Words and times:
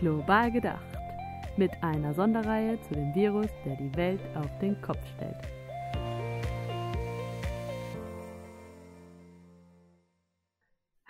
Global 0.00 0.52
gedacht. 0.52 0.86
Mit 1.56 1.72
einer 1.82 2.14
Sonderreihe 2.14 2.80
zu 2.82 2.94
dem 2.94 3.12
Virus, 3.16 3.48
der 3.64 3.74
die 3.76 3.96
Welt 3.96 4.20
auf 4.36 4.46
den 4.60 4.80
Kopf 4.80 5.00
stellt. 5.16 5.34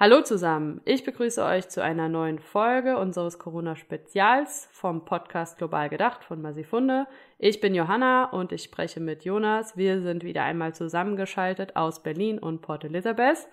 Hallo 0.00 0.22
zusammen, 0.22 0.80
ich 0.86 1.04
begrüße 1.04 1.44
euch 1.44 1.68
zu 1.68 1.82
einer 1.82 2.08
neuen 2.08 2.38
Folge 2.38 2.96
unseres 2.96 3.38
Corona-Spezials 3.38 4.68
vom 4.72 5.04
Podcast 5.04 5.58
Global 5.58 5.90
Gedacht 5.90 6.24
von 6.24 6.40
Masifunde. 6.40 7.06
Ich 7.38 7.60
bin 7.60 7.74
Johanna 7.74 8.30
und 8.30 8.52
ich 8.52 8.62
spreche 8.62 9.00
mit 9.00 9.24
Jonas. 9.24 9.76
Wir 9.76 10.00
sind 10.00 10.24
wieder 10.24 10.44
einmal 10.44 10.74
zusammengeschaltet 10.74 11.76
aus 11.76 12.02
Berlin 12.02 12.38
und 12.38 12.62
Port 12.62 12.84
Elizabeth. 12.84 13.48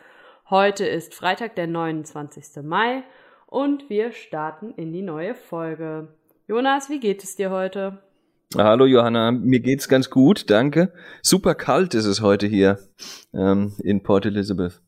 Heute 0.50 0.86
ist 0.86 1.14
Freitag, 1.14 1.56
der 1.56 1.68
29. 1.68 2.64
Mai 2.64 3.04
und 3.56 3.90
wir 3.90 4.12
starten 4.12 4.74
in 4.76 4.92
die 4.92 5.02
neue 5.02 5.34
Folge. 5.34 6.10
Jonas, 6.46 6.90
wie 6.90 7.00
geht 7.00 7.24
es 7.24 7.38
dir 7.38 7.52
heute? 7.52 8.00
Hallo 8.58 8.86
Johanna, 8.86 9.32
mir 9.32 9.62
geht's 9.62 9.88
ganz 9.88 10.10
gut, 10.10 10.50
danke. 10.50 10.92
Super 11.22 11.56
kalt 11.56 11.94
ist 11.94 12.04
es 12.04 12.22
heute 12.22 12.48
hier 12.48 12.80
ähm, 13.34 13.74
in 13.82 14.04
Port 14.04 14.26
Elizabeth. 14.26 14.82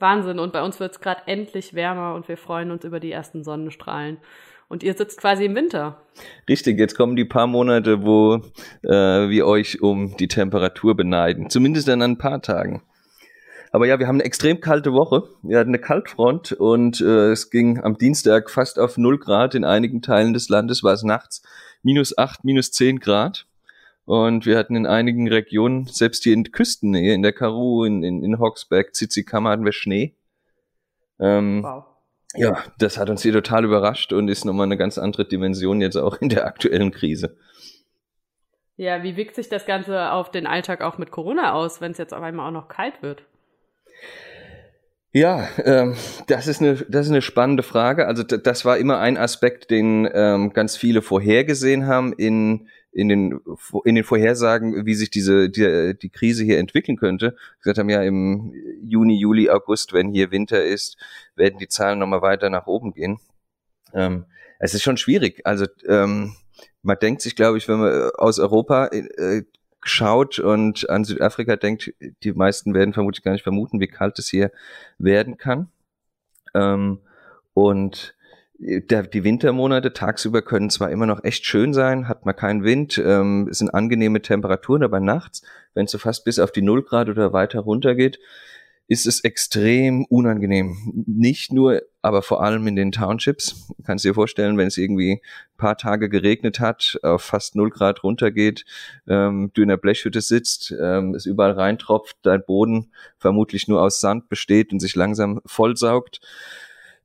Wahnsinn, 0.00 0.40
und 0.40 0.52
bei 0.52 0.60
uns 0.60 0.80
wird's 0.80 0.96
es 0.96 1.00
gerade 1.00 1.22
endlich 1.26 1.72
wärmer 1.72 2.16
und 2.16 2.26
wir 2.26 2.36
freuen 2.36 2.72
uns 2.72 2.82
über 2.82 2.98
die 2.98 3.12
ersten 3.12 3.44
Sonnenstrahlen. 3.44 4.18
Und 4.66 4.82
ihr 4.82 4.94
sitzt 4.94 5.20
quasi 5.20 5.44
im 5.44 5.54
Winter. 5.54 6.02
Richtig, 6.48 6.80
jetzt 6.80 6.96
kommen 6.96 7.14
die 7.14 7.24
paar 7.24 7.46
Monate, 7.46 8.02
wo 8.04 8.42
äh, 8.82 9.30
wir 9.30 9.46
euch 9.46 9.80
um 9.82 10.16
die 10.16 10.28
Temperatur 10.28 10.96
beneiden. 10.96 11.48
Zumindest 11.48 11.86
dann 11.86 12.02
an 12.02 12.12
ein 12.12 12.18
paar 12.18 12.42
Tagen. 12.42 12.82
Aber 13.78 13.86
ja, 13.86 14.00
wir 14.00 14.08
haben 14.08 14.16
eine 14.16 14.24
extrem 14.24 14.60
kalte 14.60 14.92
Woche. 14.92 15.22
Wir 15.40 15.56
hatten 15.56 15.70
eine 15.70 15.78
Kaltfront 15.78 16.50
und 16.50 17.00
äh, 17.00 17.30
es 17.30 17.48
ging 17.48 17.78
am 17.80 17.96
Dienstag 17.96 18.50
fast 18.50 18.76
auf 18.76 18.98
0 18.98 19.20
Grad. 19.20 19.54
In 19.54 19.64
einigen 19.64 20.02
Teilen 20.02 20.32
des 20.32 20.48
Landes 20.48 20.82
war 20.82 20.94
es 20.94 21.04
nachts 21.04 21.42
minus 21.84 22.18
8, 22.18 22.42
minus 22.42 22.72
10 22.72 22.98
Grad. 22.98 23.46
Und 24.04 24.46
wir 24.46 24.58
hatten 24.58 24.74
in 24.74 24.84
einigen 24.84 25.28
Regionen, 25.28 25.86
selbst 25.86 26.24
hier 26.24 26.34
in 26.34 26.50
Küstennähe, 26.50 27.14
in 27.14 27.22
der 27.22 27.32
Karoo, 27.32 27.84
in, 27.84 28.02
in, 28.02 28.24
in 28.24 28.40
Hogsberg, 28.40 28.96
Zizikammer 28.96 29.50
hatten 29.50 29.64
wir 29.64 29.70
Schnee. 29.70 30.16
Ähm, 31.20 31.62
wow. 31.62 31.84
Ja, 32.34 32.58
das 32.80 32.98
hat 32.98 33.10
uns 33.10 33.22
hier 33.22 33.32
total 33.32 33.64
überrascht 33.64 34.12
und 34.12 34.26
ist 34.26 34.44
nochmal 34.44 34.66
eine 34.66 34.76
ganz 34.76 34.98
andere 34.98 35.24
Dimension 35.24 35.80
jetzt 35.80 35.94
auch 35.94 36.16
in 36.20 36.30
der 36.30 36.46
aktuellen 36.48 36.90
Krise. 36.90 37.36
Ja, 38.74 39.04
wie 39.04 39.16
wirkt 39.16 39.36
sich 39.36 39.48
das 39.48 39.66
Ganze 39.66 40.10
auf 40.10 40.32
den 40.32 40.48
Alltag 40.48 40.80
auch 40.80 40.98
mit 40.98 41.12
Corona 41.12 41.52
aus, 41.52 41.80
wenn 41.80 41.92
es 41.92 41.98
jetzt 41.98 42.12
auf 42.12 42.24
einmal 42.24 42.48
auch 42.48 42.52
noch 42.52 42.66
kalt 42.66 43.02
wird? 43.02 43.22
Ja, 45.12 45.48
ähm, 45.64 45.96
das, 46.26 46.48
ist 46.48 46.60
eine, 46.60 46.74
das 46.74 47.06
ist 47.06 47.12
eine 47.12 47.22
spannende 47.22 47.62
Frage. 47.62 48.06
Also 48.06 48.22
das 48.22 48.64
war 48.64 48.76
immer 48.76 48.98
ein 48.98 49.16
Aspekt, 49.16 49.70
den 49.70 50.08
ähm, 50.12 50.52
ganz 50.52 50.76
viele 50.76 51.00
vorhergesehen 51.00 51.86
haben 51.86 52.12
in, 52.12 52.68
in, 52.92 53.08
den, 53.08 53.40
in 53.84 53.94
den 53.94 54.04
Vorhersagen, 54.04 54.84
wie 54.84 54.94
sich 54.94 55.10
diese 55.10 55.48
die, 55.48 55.98
die 56.00 56.10
Krise 56.10 56.44
hier 56.44 56.58
entwickeln 56.58 56.98
könnte. 56.98 57.36
Gesagt 57.60 57.78
haben 57.78 57.88
ja 57.88 58.02
im 58.02 58.52
Juni, 58.82 59.18
Juli, 59.18 59.48
August, 59.48 59.94
wenn 59.94 60.12
hier 60.12 60.30
Winter 60.30 60.62
ist, 60.62 60.98
werden 61.36 61.58
die 61.58 61.68
Zahlen 61.68 61.98
nochmal 61.98 62.22
weiter 62.22 62.50
nach 62.50 62.66
oben 62.66 62.92
gehen. 62.92 63.18
Ähm, 63.94 64.26
es 64.58 64.74
ist 64.74 64.82
schon 64.82 64.98
schwierig. 64.98 65.40
Also 65.44 65.66
ähm, 65.88 66.36
man 66.82 66.98
denkt 67.00 67.22
sich, 67.22 67.34
glaube 67.34 67.56
ich, 67.56 67.66
wenn 67.66 67.78
man 67.78 68.10
aus 68.18 68.38
Europa 68.38 68.86
äh, 68.88 69.42
schaut 69.82 70.38
und 70.38 70.88
an 70.90 71.04
Südafrika 71.04 71.56
denkt, 71.56 71.92
die 72.22 72.32
meisten 72.32 72.74
werden 72.74 72.92
vermutlich 72.92 73.22
gar 73.22 73.32
nicht 73.32 73.44
vermuten, 73.44 73.80
wie 73.80 73.86
kalt 73.86 74.18
es 74.18 74.28
hier 74.28 74.50
werden 74.98 75.36
kann. 75.36 75.68
Ähm, 76.54 76.98
und 77.54 78.14
der, 78.58 79.04
die 79.04 79.22
Wintermonate 79.22 79.92
tagsüber 79.92 80.42
können 80.42 80.70
zwar 80.70 80.90
immer 80.90 81.06
noch 81.06 81.22
echt 81.22 81.46
schön 81.46 81.72
sein, 81.72 82.08
hat 82.08 82.26
man 82.26 82.34
keinen 82.34 82.64
Wind, 82.64 83.00
ähm, 83.04 83.46
es 83.48 83.58
sind 83.58 83.72
angenehme 83.72 84.20
Temperaturen, 84.20 84.82
aber 84.82 84.98
nachts, 84.98 85.42
wenn 85.74 85.84
es 85.84 85.92
so 85.92 85.98
fast 85.98 86.24
bis 86.24 86.40
auf 86.40 86.50
die 86.50 86.62
Null 86.62 86.82
Grad 86.82 87.08
oder 87.08 87.32
weiter 87.32 87.60
runter 87.60 87.94
geht, 87.94 88.18
ist 88.88 89.06
es 89.06 89.22
extrem 89.22 90.04
unangenehm. 90.06 91.04
Nicht 91.06 91.52
nur, 91.52 91.82
aber 92.08 92.22
vor 92.22 92.42
allem 92.42 92.66
in 92.66 92.74
den 92.74 92.90
Townships. 92.90 93.68
Kannst 93.84 94.04
dir 94.04 94.14
vorstellen, 94.14 94.56
wenn 94.56 94.66
es 94.66 94.78
irgendwie 94.78 95.12
ein 95.12 95.56
paar 95.58 95.76
Tage 95.76 96.08
geregnet 96.08 96.58
hat, 96.58 96.98
auf 97.02 97.22
fast 97.22 97.54
null 97.54 97.70
Grad 97.70 98.02
runtergeht, 98.02 98.64
ähm, 99.06 99.50
du 99.52 99.62
in 99.62 99.68
der 99.68 99.76
Blechhütte 99.76 100.22
sitzt, 100.22 100.74
ähm, 100.80 101.14
es 101.14 101.26
überall 101.26 101.52
reintropft, 101.52 102.16
dein 102.22 102.42
Boden 102.44 102.92
vermutlich 103.18 103.68
nur 103.68 103.82
aus 103.82 104.00
Sand 104.00 104.28
besteht 104.28 104.72
und 104.72 104.80
sich 104.80 104.96
langsam 104.96 105.40
vollsaugt. 105.44 106.20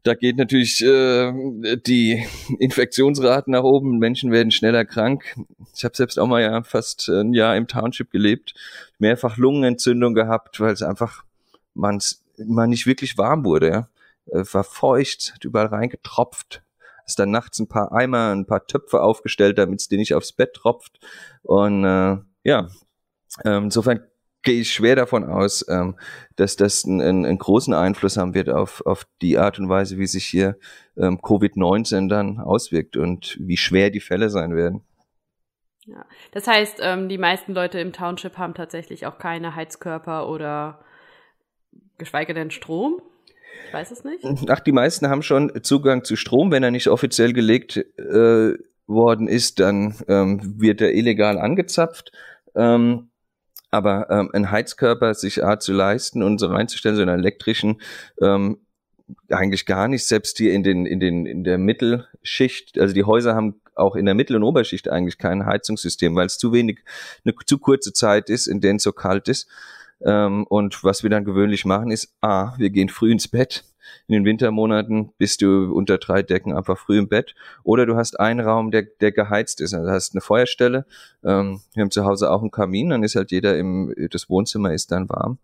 Da 0.04 0.16
geht 0.16 0.38
natürlich 0.38 0.82
äh, 0.84 1.78
die 1.86 2.26
Infektionsraten 2.60 3.52
nach 3.52 3.64
oben, 3.64 4.00
Menschen 4.00 4.32
werden 4.32 4.52
schneller 4.52 4.86
krank. 4.86 5.36
Ich 5.76 5.84
habe 5.84 5.96
selbst 5.96 6.18
auch 6.18 6.28
mal 6.28 6.42
ja 6.42 6.64
fast 6.64 7.10
ein 7.10 7.34
Jahr 7.34 7.56
im 7.58 7.68
Township 7.68 8.10
gelebt, 8.10 8.54
mehrfach 9.00 9.38
Lungenentzündung 9.38 10.14
gehabt, 10.14 10.60
weil 10.60 10.72
es 10.72 10.82
einfach 10.82 11.24
man 11.74 12.00
man 12.38 12.70
nicht 12.70 12.88
wirklich 12.88 13.18
warm 13.18 13.46
wurde. 13.46 13.70
Ja? 13.70 13.90
War 14.26 14.64
feucht, 14.64 15.34
hat 15.34 15.44
überall 15.44 15.68
reingetropft. 15.68 16.64
Hast 17.06 17.20
dann 17.20 17.32
nachts 17.32 17.60
ein 17.60 17.68
paar 17.68 17.92
Eimer, 17.92 18.32
ein 18.32 18.46
paar 18.46 18.66
Töpfe 18.66 19.02
aufgestellt, 19.02 19.58
damit 19.58 19.82
es 19.82 19.90
dir 19.90 19.98
nicht 19.98 20.14
aufs 20.14 20.32
Bett 20.32 20.54
tropft. 20.54 21.00
Und 21.42 21.84
äh, 21.84 22.18
ja, 22.44 22.68
ähm, 23.44 23.66
insofern 23.66 24.02
gehe 24.44 24.62
ich 24.62 24.74
schwer 24.74 24.96
davon 24.96 25.24
aus, 25.24 25.66
ähm, 25.70 25.98
dass 26.36 26.56
das 26.56 26.86
einen, 26.86 27.26
einen 27.26 27.38
großen 27.38 27.74
Einfluss 27.74 28.18
haben 28.18 28.34
wird 28.34 28.50
auf, 28.50 28.86
auf 28.86 29.06
die 29.22 29.38
Art 29.38 29.58
und 29.58 29.70
Weise, 29.70 29.98
wie 29.98 30.06
sich 30.06 30.26
hier 30.26 30.58
ähm, 30.98 31.20
Covid-19 31.20 32.10
dann 32.10 32.40
auswirkt 32.40 32.98
und 32.98 33.38
wie 33.40 33.58
schwer 33.58 33.90
die 33.90 34.02
Fälle 34.02 34.30
sein 34.30 34.56
werden. 34.56 34.84
Ja, 35.86 36.06
das 36.32 36.48
heißt, 36.48 36.80
ähm, 36.82 37.10
die 37.10 37.18
meisten 37.18 37.54
Leute 37.54 37.80
im 37.80 37.92
Township 37.92 38.38
haben 38.38 38.54
tatsächlich 38.54 39.06
auch 39.06 39.18
keine 39.18 39.56
Heizkörper 39.56 40.30
oder 40.30 40.84
geschweige 41.98 42.34
denn 42.34 42.52
Strom? 42.52 43.02
Ich 43.68 43.74
weiß 43.74 43.92
es 43.92 44.04
nicht. 44.04 44.26
Ach, 44.50 44.60
die 44.60 44.72
meisten 44.72 45.10
haben 45.10 45.24
schon 45.24 45.52
Zugang 45.64 46.04
zu 46.04 46.16
Strom. 46.16 46.52
Wenn 46.52 46.64
er 46.64 46.72
nicht 46.72 46.88
offiziell 46.88 47.34
gelegt 47.34 47.78
äh, 47.78 48.54
worden 48.88 49.28
ist, 49.28 49.60
dann 49.60 49.96
ähm, 50.08 50.60
wird 50.60 50.82
er 50.82 50.94
illegal 50.94 51.40
angezapft. 51.40 52.12
Ähm, 52.56 53.10
aber 53.72 54.08
ähm, 54.12 54.30
ein 54.34 54.52
Heizkörper 54.52 55.16
sich 55.16 55.44
A 55.44 55.60
zu 55.60 55.74
leisten 55.74 56.22
und 56.22 56.38
so 56.38 56.48
reinzustellen, 56.48 56.96
so 56.96 57.02
einen 57.02 57.20
elektrischen, 57.20 57.82
ähm, 58.22 58.60
eigentlich 59.30 59.66
gar 59.66 59.88
nicht. 59.88 60.06
Selbst 60.06 60.38
hier 60.38 60.54
in 60.54 60.62
den 60.62 60.86
in 60.86 61.00
den 61.00 61.26
in 61.26 61.44
der 61.44 61.58
Mittelschicht, 61.58 62.78
also 62.78 62.94
die 62.94 63.04
Häuser 63.04 63.36
haben 63.36 63.62
auch 63.76 63.96
in 63.96 64.06
der 64.06 64.14
Mittel- 64.14 64.36
und 64.36 64.44
Oberschicht 64.44 64.90
eigentlich 64.90 65.18
kein 65.18 65.46
Heizungssystem, 65.46 66.16
weil 66.16 66.28
es 66.28 66.38
zu 66.38 66.54
wenig 66.54 66.80
eine 67.26 67.34
zu 67.46 67.58
kurze 67.58 67.94
Zeit 67.94 68.30
ist, 68.30 68.46
in 68.46 68.62
der 68.62 68.76
es 68.76 68.84
so 68.84 68.92
kalt 68.92 69.28
ist. 69.28 69.48
Ähm, 70.06 70.46
und 70.48 70.84
was 70.84 71.04
wir 71.04 71.10
dann 71.10 71.26
gewöhnlich 71.26 71.66
machen, 71.66 71.92
ist, 71.92 72.14
A, 72.22 72.54
wir 72.58 72.70
gehen 72.70 72.90
früh 72.90 73.12
ins 73.12 73.28
Bett. 73.28 73.64
In 74.08 74.14
den 74.14 74.26
Wintermonaten 74.26 75.12
bist 75.18 75.42
du 75.42 75.74
unter 75.74 75.98
drei 75.98 76.24
Decken 76.24 76.56
einfach 76.56 76.78
früh 76.78 76.98
im 76.98 77.10
Bett. 77.10 77.36
Oder 77.64 77.86
du 77.86 77.96
hast 77.96 78.20
einen 78.20 78.40
Raum, 78.40 78.72
der, 78.72 78.84
der 78.84 79.12
geheizt 79.12 79.62
ist. 79.62 79.74
Also 79.74 79.86
du 79.86 79.92
hast 79.92 80.14
eine 80.14 80.22
Feuerstelle. 80.22 80.86
Ähm, 81.24 81.62
wir 81.74 81.82
haben 81.82 81.92
zu 81.92 82.06
Hause 82.06 82.32
auch 82.32 82.42
einen 82.42 82.52
Kamin, 82.52 82.90
dann 82.90 83.04
ist 83.04 83.16
halt 83.16 83.32
jeder 83.32 83.58
im, 83.58 83.94
das 84.10 84.30
Wohnzimmer 84.30 84.74
ist 84.74 84.92
dann 84.92 85.10
warm. 85.10 85.38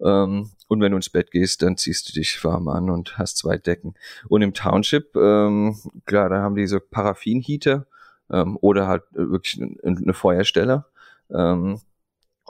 Ähm, 0.00 0.50
und 0.68 0.80
wenn 0.80 0.90
du 0.90 0.96
ins 0.96 1.10
Bett 1.10 1.30
gehst, 1.30 1.62
dann 1.62 1.76
ziehst 1.76 2.08
du 2.08 2.12
dich 2.12 2.42
warm 2.44 2.68
an 2.68 2.90
und 2.90 3.18
hast 3.18 3.38
zwei 3.38 3.56
Decken. 3.56 3.94
Und 4.28 4.42
im 4.42 4.52
Township, 4.52 5.14
ähm, 5.16 5.76
klar, 6.04 6.28
da 6.28 6.40
haben 6.40 6.56
die 6.56 6.66
so 6.66 6.80
Paraffinheater 6.80 7.86
ähm, 8.30 8.58
oder 8.60 8.88
halt 8.88 9.04
wirklich 9.12 9.60
eine 9.82 10.14
Feuerstelle. 10.14 10.84
Ähm, 11.30 11.80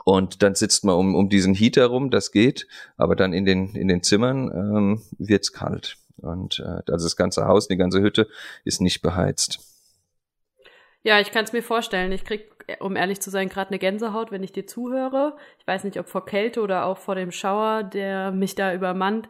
und 0.07 0.41
dann 0.41 0.55
sitzt 0.55 0.85
man 0.85 0.95
um, 0.95 1.15
um 1.15 1.27
diesen 1.27 1.53
Heater 1.53 1.87
rum, 1.87 2.11
das 2.11 2.31
geht, 2.31 2.65
aber 2.95 3.13
dann 3.17 3.33
in 3.33 3.43
den, 3.43 3.75
in 3.75 3.89
den 3.89 4.03
Zimmern 4.03 4.49
ähm, 4.53 5.01
wird's 5.17 5.51
kalt. 5.51 5.97
Und 6.15 6.59
äh, 6.59 6.81
also 6.89 7.05
das 7.05 7.17
ganze 7.17 7.45
Haus, 7.45 7.67
die 7.67 7.75
ganze 7.75 7.99
Hütte 7.99 8.29
ist 8.63 8.79
nicht 8.79 9.01
beheizt. 9.01 9.59
Ja, 11.03 11.19
ich 11.19 11.31
kann 11.31 11.43
es 11.43 11.51
mir 11.51 11.61
vorstellen. 11.61 12.13
Ich 12.13 12.23
krieg, 12.23 12.49
um 12.79 12.95
ehrlich 12.95 13.19
zu 13.19 13.29
sein, 13.29 13.49
gerade 13.49 13.71
eine 13.71 13.79
Gänsehaut, 13.79 14.31
wenn 14.31 14.43
ich 14.43 14.53
dir 14.53 14.65
zuhöre. 14.65 15.35
Ich 15.59 15.67
weiß 15.67 15.83
nicht, 15.83 15.99
ob 15.99 16.07
vor 16.07 16.25
Kälte 16.25 16.61
oder 16.61 16.85
auch 16.85 16.99
vor 16.99 17.15
dem 17.15 17.33
Schauer, 17.33 17.83
der 17.83 18.31
mich 18.31 18.55
da 18.55 18.73
übermannt. 18.73 19.27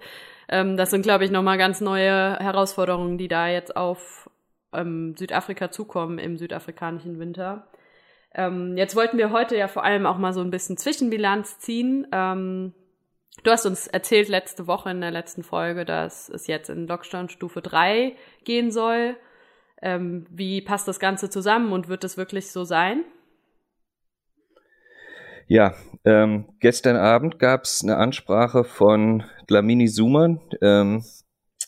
Ähm, 0.48 0.78
das 0.78 0.92
sind, 0.92 1.02
glaube 1.02 1.26
ich, 1.26 1.32
nochmal 1.32 1.58
ganz 1.58 1.82
neue 1.82 2.38
Herausforderungen, 2.38 3.18
die 3.18 3.28
da 3.28 3.48
jetzt 3.48 3.76
auf 3.76 4.30
ähm, 4.74 5.16
Südafrika 5.18 5.72
zukommen 5.72 6.20
im 6.20 6.38
südafrikanischen 6.38 7.18
Winter. 7.18 7.68
Ähm, 8.38 8.78
jetzt 8.78 8.96
wollten 8.96 9.18
wir 9.18 9.32
heute 9.32 9.58
ja 9.58 9.68
vor 9.68 9.84
allem 9.84 10.06
auch 10.06 10.20
mal 10.20 10.32
so 10.32 10.42
ein 10.42 10.52
bisschen 10.52 10.78
Zwischenbilanz 10.78 11.58
ziehen. 11.58 12.08
Ähm, 12.12 12.74
du 13.44 13.52
hast 13.52 13.66
uns 13.66 13.88
erzählt 13.88 14.30
letzte 14.30 14.68
Woche 14.68 14.92
in 14.92 15.02
der 15.02 15.10
letzten 15.10 15.42
Folge, 15.42 15.86
dass 15.86 16.30
es 16.30 16.46
jetzt 16.46 16.70
in 16.70 16.88
Lockdown 16.88 17.30
Stufe 17.30 17.62
3 17.62 18.16
gehen 18.46 18.72
soll. 18.72 19.18
Ähm, 19.82 20.28
wie 20.30 20.62
passt 20.62 20.88
das 20.88 21.00
Ganze 21.00 21.32
zusammen 21.32 21.74
und 21.74 21.88
wird 21.88 22.04
es 22.04 22.16
wirklich 22.16 22.52
so 22.52 22.64
sein? 22.64 23.04
Ja, 25.48 25.74
ähm, 26.06 26.46
gestern 26.60 26.96
Abend 26.96 27.40
gab 27.40 27.64
es 27.64 27.82
eine 27.82 27.98
Ansprache 27.98 28.64
von 28.64 29.24
Dlamini 29.48 29.88
Suman, 29.88 30.42
ähm, 30.62 31.04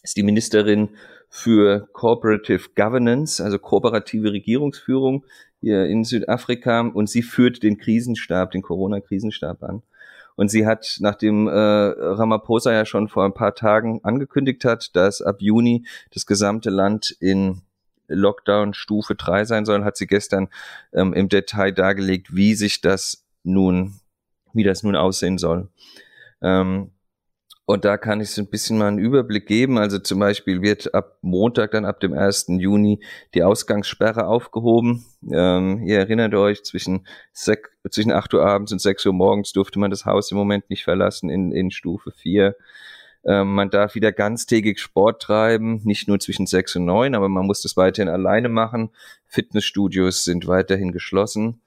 ist 0.03 0.17
die 0.17 0.23
Ministerin 0.23 0.89
für 1.29 1.87
Cooperative 1.93 2.69
Governance, 2.75 3.41
also 3.41 3.57
kooperative 3.57 4.33
Regierungsführung 4.33 5.23
hier 5.61 5.85
in 5.85 6.03
Südafrika 6.03 6.81
und 6.81 7.09
sie 7.09 7.21
führt 7.21 7.63
den 7.63 7.77
Krisenstab, 7.77 8.51
den 8.51 8.61
Corona-Krisenstab 8.61 9.63
an. 9.63 9.83
Und 10.35 10.49
sie 10.49 10.65
hat, 10.65 10.97
nachdem 11.01 11.47
äh, 11.47 11.51
Ramaphosa 11.51 12.71
ja 12.71 12.85
schon 12.85 13.09
vor 13.09 13.25
ein 13.25 13.33
paar 13.33 13.55
Tagen 13.55 13.99
angekündigt 14.03 14.63
hat, 14.63 14.95
dass 14.95 15.21
ab 15.21 15.41
Juni 15.41 15.85
das 16.13 16.25
gesamte 16.25 16.69
Land 16.69 17.11
in 17.19 17.61
Lockdown 18.07 18.73
Stufe 18.73 19.15
3 19.15 19.45
sein 19.45 19.65
soll, 19.65 19.83
hat 19.83 19.97
sie 19.97 20.07
gestern 20.07 20.47
ähm, 20.93 21.13
im 21.13 21.27
Detail 21.29 21.71
dargelegt, 21.71 22.35
wie 22.35 22.55
sich 22.55 22.79
das 22.81 23.25
nun, 23.43 23.99
wie 24.53 24.63
das 24.63 24.83
nun 24.83 24.95
aussehen 24.95 25.37
soll. 25.37 25.67
Ähm, 26.41 26.91
und 27.69 27.85
da 27.85 27.97
kann 27.97 28.19
ich 28.19 28.31
so 28.31 28.41
ein 28.41 28.47
bisschen 28.47 28.79
mal 28.79 28.87
einen 28.87 28.97
Überblick 28.97 29.45
geben. 29.45 29.77
Also 29.77 29.99
zum 29.99 30.17
Beispiel 30.17 30.63
wird 30.63 30.91
ab 30.95 31.19
Montag, 31.21 31.69
dann 31.69 31.85
ab 31.85 31.99
dem 31.99 32.13
1. 32.13 32.47
Juni, 32.57 32.99
die 33.35 33.43
Ausgangssperre 33.43 34.25
aufgehoben. 34.25 35.05
Ähm, 35.31 35.83
ihr 35.85 35.99
erinnert 35.99 36.33
euch, 36.33 36.63
zwischen, 36.63 37.05
zwischen 37.31 38.11
8 38.11 38.33
Uhr 38.33 38.43
abends 38.43 38.71
und 38.71 38.81
6 38.81 39.05
Uhr 39.05 39.13
morgens 39.13 39.51
durfte 39.51 39.77
man 39.77 39.91
das 39.91 40.07
Haus 40.07 40.31
im 40.31 40.37
Moment 40.39 40.67
nicht 40.71 40.83
verlassen 40.83 41.29
in, 41.29 41.51
in 41.51 41.69
Stufe 41.69 42.09
4. 42.09 42.55
Ähm, 43.23 43.53
man 43.53 43.69
darf 43.69 43.93
wieder 43.93 44.11
ganztägig 44.11 44.79
Sport 44.79 45.21
treiben, 45.21 45.79
nicht 45.83 46.07
nur 46.07 46.19
zwischen 46.19 46.47
6 46.47 46.77
und 46.77 46.85
9, 46.85 47.13
aber 47.13 47.29
man 47.29 47.45
muss 47.45 47.61
das 47.61 47.77
weiterhin 47.77 48.09
alleine 48.09 48.49
machen. 48.49 48.89
Fitnessstudios 49.27 50.23
sind 50.23 50.47
weiterhin 50.47 50.91
geschlossen. 50.91 51.61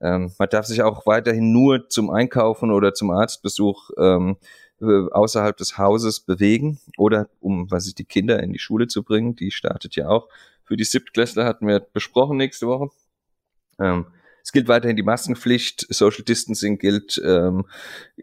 Ähm, 0.00 0.30
man 0.38 0.48
darf 0.50 0.66
sich 0.66 0.82
auch 0.82 1.04
weiterhin 1.04 1.50
nur 1.50 1.88
zum 1.88 2.10
Einkaufen 2.10 2.70
oder 2.70 2.94
zum 2.94 3.10
Arztbesuch 3.10 3.90
ähm, 3.98 4.36
äh, 4.36 4.46
außerhalb 4.80 5.56
des 5.56 5.78
Hauses 5.78 6.20
bewegen 6.20 6.78
oder 6.96 7.28
um, 7.40 7.70
was 7.70 7.86
ich 7.86 7.94
die 7.94 8.04
Kinder 8.04 8.42
in 8.42 8.52
die 8.52 8.58
Schule 8.58 8.86
zu 8.86 9.02
bringen. 9.02 9.34
Die 9.34 9.50
startet 9.50 9.96
ja 9.96 10.08
auch. 10.08 10.28
Für 10.64 10.76
die 10.76 10.84
Siebtklässler 10.84 11.44
hatten 11.44 11.66
wir 11.66 11.80
besprochen 11.80 12.36
nächste 12.36 12.66
Woche. 12.66 12.90
Ähm, 13.80 14.06
es 14.42 14.52
gilt 14.52 14.68
weiterhin 14.68 14.96
die 14.96 15.02
Maskenpflicht, 15.02 15.86
Social 15.90 16.24
Distancing 16.24 16.78
gilt 16.78 17.20
ähm, 17.24 17.66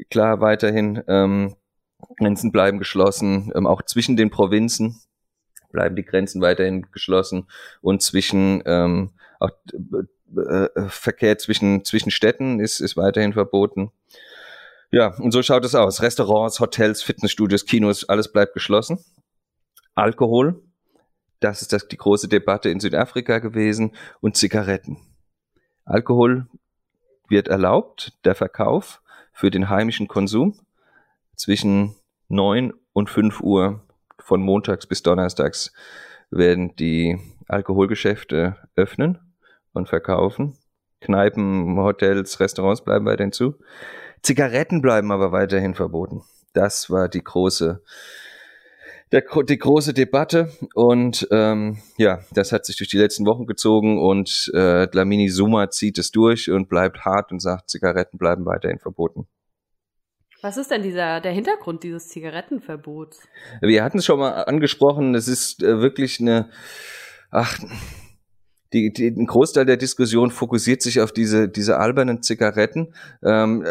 klar 0.10 0.42
weiterhin. 0.42 1.04
Ähm, 1.07 1.56
Grenzen 2.18 2.52
bleiben 2.52 2.80
geschlossen, 2.80 3.51
ähm, 3.56 3.68
auch 3.68 3.81
zwischen 3.81 4.16
den 4.16 4.30
Provinzen 4.30 5.00
bleiben 5.72 5.96
die 5.96 6.06
Grenzen 6.06 6.42
weiterhin 6.42 6.88
geschlossen 6.92 7.48
und 7.81 8.01
zwischen 8.01 8.63
ähm, 8.66 9.12
auch 9.40 9.51
äh, 10.38 10.66
äh 10.66 10.90
Verkehr 10.90 11.38
zwischen 11.38 11.84
zwischen 11.84 12.12
Städten 12.12 12.60
ist 12.60 12.80
ist 12.80 12.96
weiterhin 12.96 13.34
verboten. 13.34 13.92
Ja, 14.92 15.16
und 15.18 15.32
so 15.32 15.42
schaut 15.42 15.66
es 15.66 15.76
aus. 15.76 16.02
Restaurants, 16.02 16.60
Hotels, 16.60 17.04
Fitnessstudios, 17.04 17.66
Kinos, 17.66 18.08
alles 18.08 18.32
bleibt 18.32 18.54
geschlossen. 18.54 19.04
Alkohol, 19.94 20.62
das 21.40 21.62
ist 21.62 21.74
das, 21.74 21.88
die 21.88 21.98
große 21.98 22.28
Debatte 22.28 22.70
in 22.70 22.80
Südafrika 22.80 23.40
gewesen. 23.40 23.94
Und 24.22 24.38
Zigaretten. 24.38 24.98
Alkohol 25.86 26.48
wird 27.28 27.48
erlaubt, 27.48 28.14
der 28.26 28.36
Verkauf 28.36 29.02
für 29.34 29.52
den 29.52 29.70
heimischen 29.70 30.08
Konsum 30.08 30.60
zwischen 31.36 31.96
neun 32.28 32.74
und 32.94 33.10
fünf 33.10 33.42
Uhr 33.42 33.82
von 34.20 34.42
montags 34.42 34.88
bis 34.88 35.04
donnerstags 35.04 35.74
werden 36.32 36.76
die 36.76 37.20
Alkoholgeschäfte 37.48 38.58
öffnen 38.76 39.20
und 39.74 39.90
verkaufen. 39.90 40.58
Kneipen, 41.02 41.78
Hotels, 41.78 42.40
Restaurants 42.40 42.84
bleiben 42.84 43.06
weiterhin 43.06 43.32
zu. 43.32 43.60
Zigaretten 44.25 44.81
bleiben 44.81 45.12
aber 45.12 45.31
weiterhin 45.31 45.75
verboten. 45.75 46.24
Das 46.54 46.89
war 46.89 47.10
die 47.10 47.24
große, 47.24 47.83
der, 49.12 49.24
die 49.48 49.57
große 49.57 49.94
Debatte 49.94 50.51
und 50.74 51.27
ähm, 51.31 51.77
ja, 51.98 52.22
das 52.31 52.51
hat 52.51 52.66
sich 52.66 52.75
durch 52.77 52.89
die 52.89 52.98
letzten 52.98 53.25
Wochen 53.25 53.45
gezogen 53.45 54.01
und 54.01 54.51
äh, 54.54 54.88
Dlamini 54.88 55.30
Suma 55.30 55.69
zieht 55.69 56.00
es 56.00 56.12
durch 56.12 56.50
und 56.50 56.69
bleibt 56.69 57.06
hart 57.06 57.31
und 57.31 57.39
sagt, 57.39 57.69
Zigaretten 57.69 58.18
bleiben 58.18 58.45
weiterhin 58.45 58.80
verboten. 58.80 59.27
Was 60.42 60.57
ist 60.57 60.72
denn 60.72 60.81
dieser 60.81 61.22
der 61.22 61.31
Hintergrund 61.31 61.83
dieses 61.83 62.07
Zigarettenverbots? 62.10 63.19
Wir 63.62 63.83
hatten 63.83 64.00
es 64.00 64.06
schon 64.06 64.19
mal 64.19 64.44
angesprochen. 64.44 65.16
Es 65.16 65.27
ist 65.27 65.62
äh, 65.62 65.81
wirklich 65.81 66.19
eine, 66.19 66.50
ach, 67.31 67.60
die, 68.75 68.92
die, 68.92 69.07
ein 69.07 69.25
Großteil 69.25 69.66
der 69.66 69.77
Diskussion 69.77 70.31
fokussiert 70.31 70.81
sich 70.81 71.00
auf 71.00 71.13
diese, 71.13 71.48
diese 71.48 71.80
albernen 71.80 72.22
Zigaretten. 72.22 72.94
Ähm, 73.24 73.63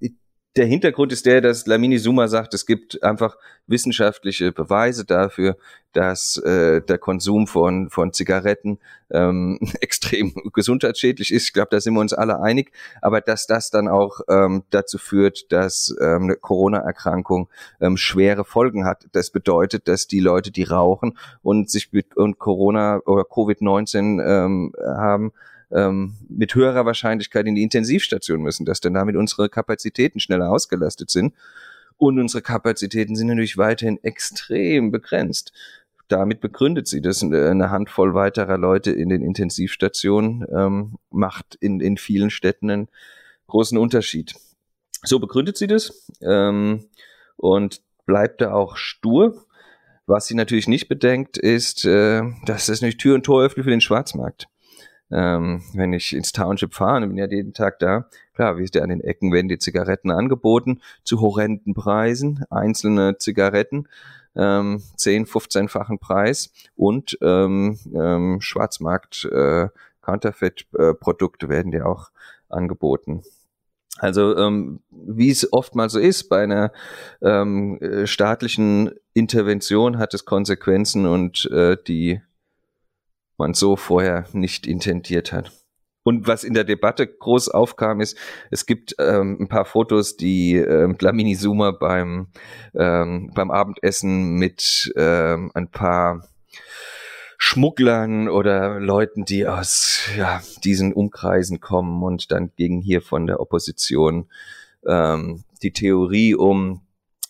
äh, 0.00 0.10
der 0.56 0.66
Hintergrund 0.66 1.12
ist 1.12 1.24
der, 1.24 1.40
dass 1.40 1.66
Lamini 1.66 1.98
Suma 1.98 2.28
sagt, 2.28 2.52
es 2.52 2.66
gibt 2.66 3.02
einfach 3.02 3.36
wissenschaftliche 3.66 4.52
Beweise 4.52 5.06
dafür, 5.06 5.56
dass 5.94 6.36
äh, 6.38 6.82
der 6.82 6.98
Konsum 6.98 7.46
von, 7.46 7.88
von 7.88 8.12
Zigaretten 8.12 8.78
ähm, 9.10 9.58
extrem 9.80 10.34
gesundheitsschädlich 10.52 11.32
ist. 11.32 11.44
Ich 11.44 11.52
glaube, 11.54 11.68
da 11.70 11.80
sind 11.80 11.94
wir 11.94 12.00
uns 12.00 12.12
alle 12.12 12.40
einig. 12.40 12.72
Aber 13.00 13.22
dass 13.22 13.46
das 13.46 13.70
dann 13.70 13.88
auch 13.88 14.20
ähm, 14.28 14.64
dazu 14.70 14.98
führt, 14.98 15.50
dass 15.52 15.94
ähm, 16.00 16.24
eine 16.24 16.36
Corona-Erkrankung 16.36 17.48
ähm, 17.80 17.96
schwere 17.96 18.44
Folgen 18.44 18.84
hat. 18.84 19.06
Das 19.12 19.30
bedeutet, 19.30 19.88
dass 19.88 20.06
die 20.06 20.20
Leute, 20.20 20.50
die 20.50 20.64
rauchen 20.64 21.16
und 21.42 21.70
sich 21.70 21.92
mit 21.92 22.14
und 22.16 22.38
Corona 22.38 23.00
oder 23.06 23.22
Covid-19 23.22 24.22
ähm, 24.22 24.72
haben, 24.84 25.32
ähm, 25.74 26.16
mit 26.28 26.54
höherer 26.54 26.86
Wahrscheinlichkeit 26.86 27.46
in 27.46 27.54
die 27.54 27.62
Intensivstation 27.62 28.40
müssen, 28.40 28.64
dass 28.64 28.80
dann 28.80 28.94
damit 28.94 29.16
unsere 29.16 29.48
Kapazitäten 29.48 30.20
schneller 30.20 30.50
ausgelastet 30.50 31.10
sind. 31.10 31.34
Und 31.96 32.18
unsere 32.18 32.42
Kapazitäten 32.42 33.16
sind 33.16 33.28
natürlich 33.28 33.58
weiterhin 33.58 34.02
extrem 34.02 34.90
begrenzt. 34.90 35.52
Damit 36.08 36.40
begründet 36.40 36.88
sie, 36.88 37.00
dass 37.00 37.22
eine 37.22 37.70
Handvoll 37.70 38.14
weiterer 38.14 38.58
Leute 38.58 38.90
in 38.90 39.08
den 39.08 39.22
Intensivstationen 39.22 40.44
ähm, 40.52 40.98
macht 41.10 41.54
in, 41.60 41.80
in 41.80 41.96
vielen 41.96 42.30
Städten 42.30 42.70
einen 42.70 42.88
großen 43.46 43.78
Unterschied. 43.78 44.34
So 45.04 45.20
begründet 45.20 45.56
sie 45.56 45.66
das 45.66 46.06
ähm, 46.20 46.86
und 47.36 47.82
bleibt 48.04 48.40
da 48.40 48.52
auch 48.52 48.76
stur. 48.76 49.46
Was 50.06 50.26
sie 50.26 50.34
natürlich 50.34 50.68
nicht 50.68 50.88
bedenkt, 50.88 51.38
ist, 51.38 51.84
äh, 51.84 52.22
dass 52.44 52.66
das 52.66 52.80
natürlich 52.80 52.98
Tür 52.98 53.14
und 53.14 53.22
Tor 53.22 53.42
öffnet 53.42 53.64
für 53.64 53.70
den 53.70 53.80
Schwarzmarkt 53.80 54.48
ähm, 55.12 55.62
wenn 55.74 55.92
ich 55.92 56.14
ins 56.14 56.32
Township 56.32 56.74
fahre, 56.74 57.06
bin 57.06 57.18
ja 57.18 57.26
jeden 57.28 57.52
Tag 57.52 57.78
da, 57.78 58.06
klar, 58.34 58.56
wie 58.56 58.64
ist 58.64 58.74
der 58.74 58.82
an 58.82 58.88
den 58.88 59.00
Ecken 59.00 59.32
werden 59.32 59.48
die 59.48 59.58
Zigaretten 59.58 60.10
angeboten 60.10 60.80
zu 61.04 61.20
horrenden 61.20 61.74
Preisen, 61.74 62.44
einzelne 62.50 63.18
Zigaretten, 63.18 63.88
ähm, 64.34 64.82
10, 64.96 65.26
15-fachen 65.26 65.98
Preis 65.98 66.52
und 66.74 67.18
ähm, 67.20 67.78
ähm, 67.94 68.40
Schwarzmarkt 68.40 69.26
äh, 69.26 69.68
Counterfeit-Produkte 70.00 71.48
werden 71.48 71.70
dir 71.70 71.86
auch 71.86 72.10
angeboten. 72.48 73.22
Also 73.98 74.36
ähm, 74.36 74.80
wie 74.90 75.30
es 75.30 75.52
oftmals 75.52 75.92
so 75.92 75.98
ist, 75.98 76.28
bei 76.28 76.42
einer 76.42 76.72
ähm, 77.20 77.78
äh, 77.80 78.06
staatlichen 78.06 78.90
Intervention 79.12 79.98
hat 79.98 80.14
es 80.14 80.24
Konsequenzen 80.24 81.06
und 81.06 81.48
äh, 81.52 81.76
die 81.86 82.20
man 83.42 83.54
so 83.54 83.74
vorher 83.74 84.24
nicht 84.32 84.68
intendiert 84.68 85.32
hat. 85.32 85.50
Und 86.04 86.26
was 86.26 86.44
in 86.44 86.54
der 86.54 86.64
Debatte 86.64 87.06
groß 87.06 87.48
aufkam, 87.48 88.00
ist, 88.00 88.16
es 88.50 88.66
gibt 88.66 88.94
ähm, 88.98 89.36
ein 89.40 89.48
paar 89.48 89.64
Fotos, 89.64 90.16
die 90.16 90.56
ähm, 90.56 90.96
Lamini 91.00 91.36
Zuma 91.36 91.72
beim, 91.72 92.28
ähm, 92.74 93.30
beim 93.34 93.50
Abendessen 93.50 94.34
mit 94.34 94.92
ähm, 94.96 95.50
ein 95.54 95.68
paar 95.70 96.28
Schmugglern 97.36 98.28
oder 98.28 98.78
Leuten, 98.78 99.24
die 99.24 99.46
aus 99.46 100.08
ja, 100.16 100.40
diesen 100.64 100.92
Umkreisen 100.92 101.60
kommen 101.60 102.02
und 102.04 102.30
dann 102.30 102.52
gegen 102.56 102.80
hier 102.80 103.02
von 103.02 103.26
der 103.26 103.40
Opposition 103.40 104.28
ähm, 104.86 105.42
die 105.62 105.72
Theorie 105.72 106.34
um 106.36 106.82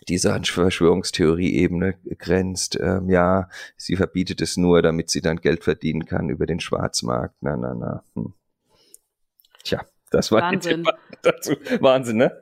diese 0.09 0.39
Verschwörungstheorie-Ebene 0.43 1.95
grenzt. 2.19 2.79
Ähm, 2.81 3.09
ja, 3.09 3.49
sie 3.77 3.97
verbietet 3.97 4.41
es 4.41 4.57
nur, 4.57 4.83
damit 4.83 5.11
sie 5.11 5.21
dann 5.21 5.41
Geld 5.41 5.65
verdienen 5.65 6.07
kann 6.07 6.29
über 6.29 6.47
den 6.47 6.61
Schwarzmarkt. 6.61 7.37
Na, 7.41 7.57
na, 7.57 7.75
na. 7.75 8.05
Hm. 8.15 8.35
Tja, 9.65 9.81
das 10.11 10.33
war 10.33 10.43
Wahnsinn. 10.43 10.85
dazu. 11.23 11.55
Wahnsinn, 11.81 12.17
ne? 12.17 12.33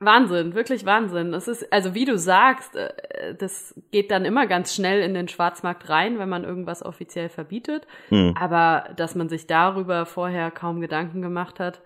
Wahnsinn, 0.00 0.54
wirklich 0.54 0.86
Wahnsinn. 0.86 1.34
Es 1.34 1.48
ist, 1.48 1.72
also 1.72 1.94
wie 1.94 2.04
du 2.04 2.16
sagst, 2.16 2.76
äh, 2.76 3.34
das 3.34 3.74
geht 3.90 4.10
dann 4.10 4.24
immer 4.24 4.46
ganz 4.46 4.74
schnell 4.74 5.02
in 5.02 5.14
den 5.14 5.26
Schwarzmarkt 5.28 5.88
rein, 5.88 6.18
wenn 6.18 6.28
man 6.28 6.44
irgendwas 6.44 6.84
offiziell 6.84 7.28
verbietet. 7.28 7.86
Hm. 8.10 8.34
Aber 8.38 8.90
dass 8.96 9.16
man 9.16 9.28
sich 9.28 9.46
darüber 9.46 10.06
vorher 10.06 10.50
kaum 10.50 10.80
Gedanken 10.80 11.20
gemacht 11.20 11.58
hat, 11.58 11.80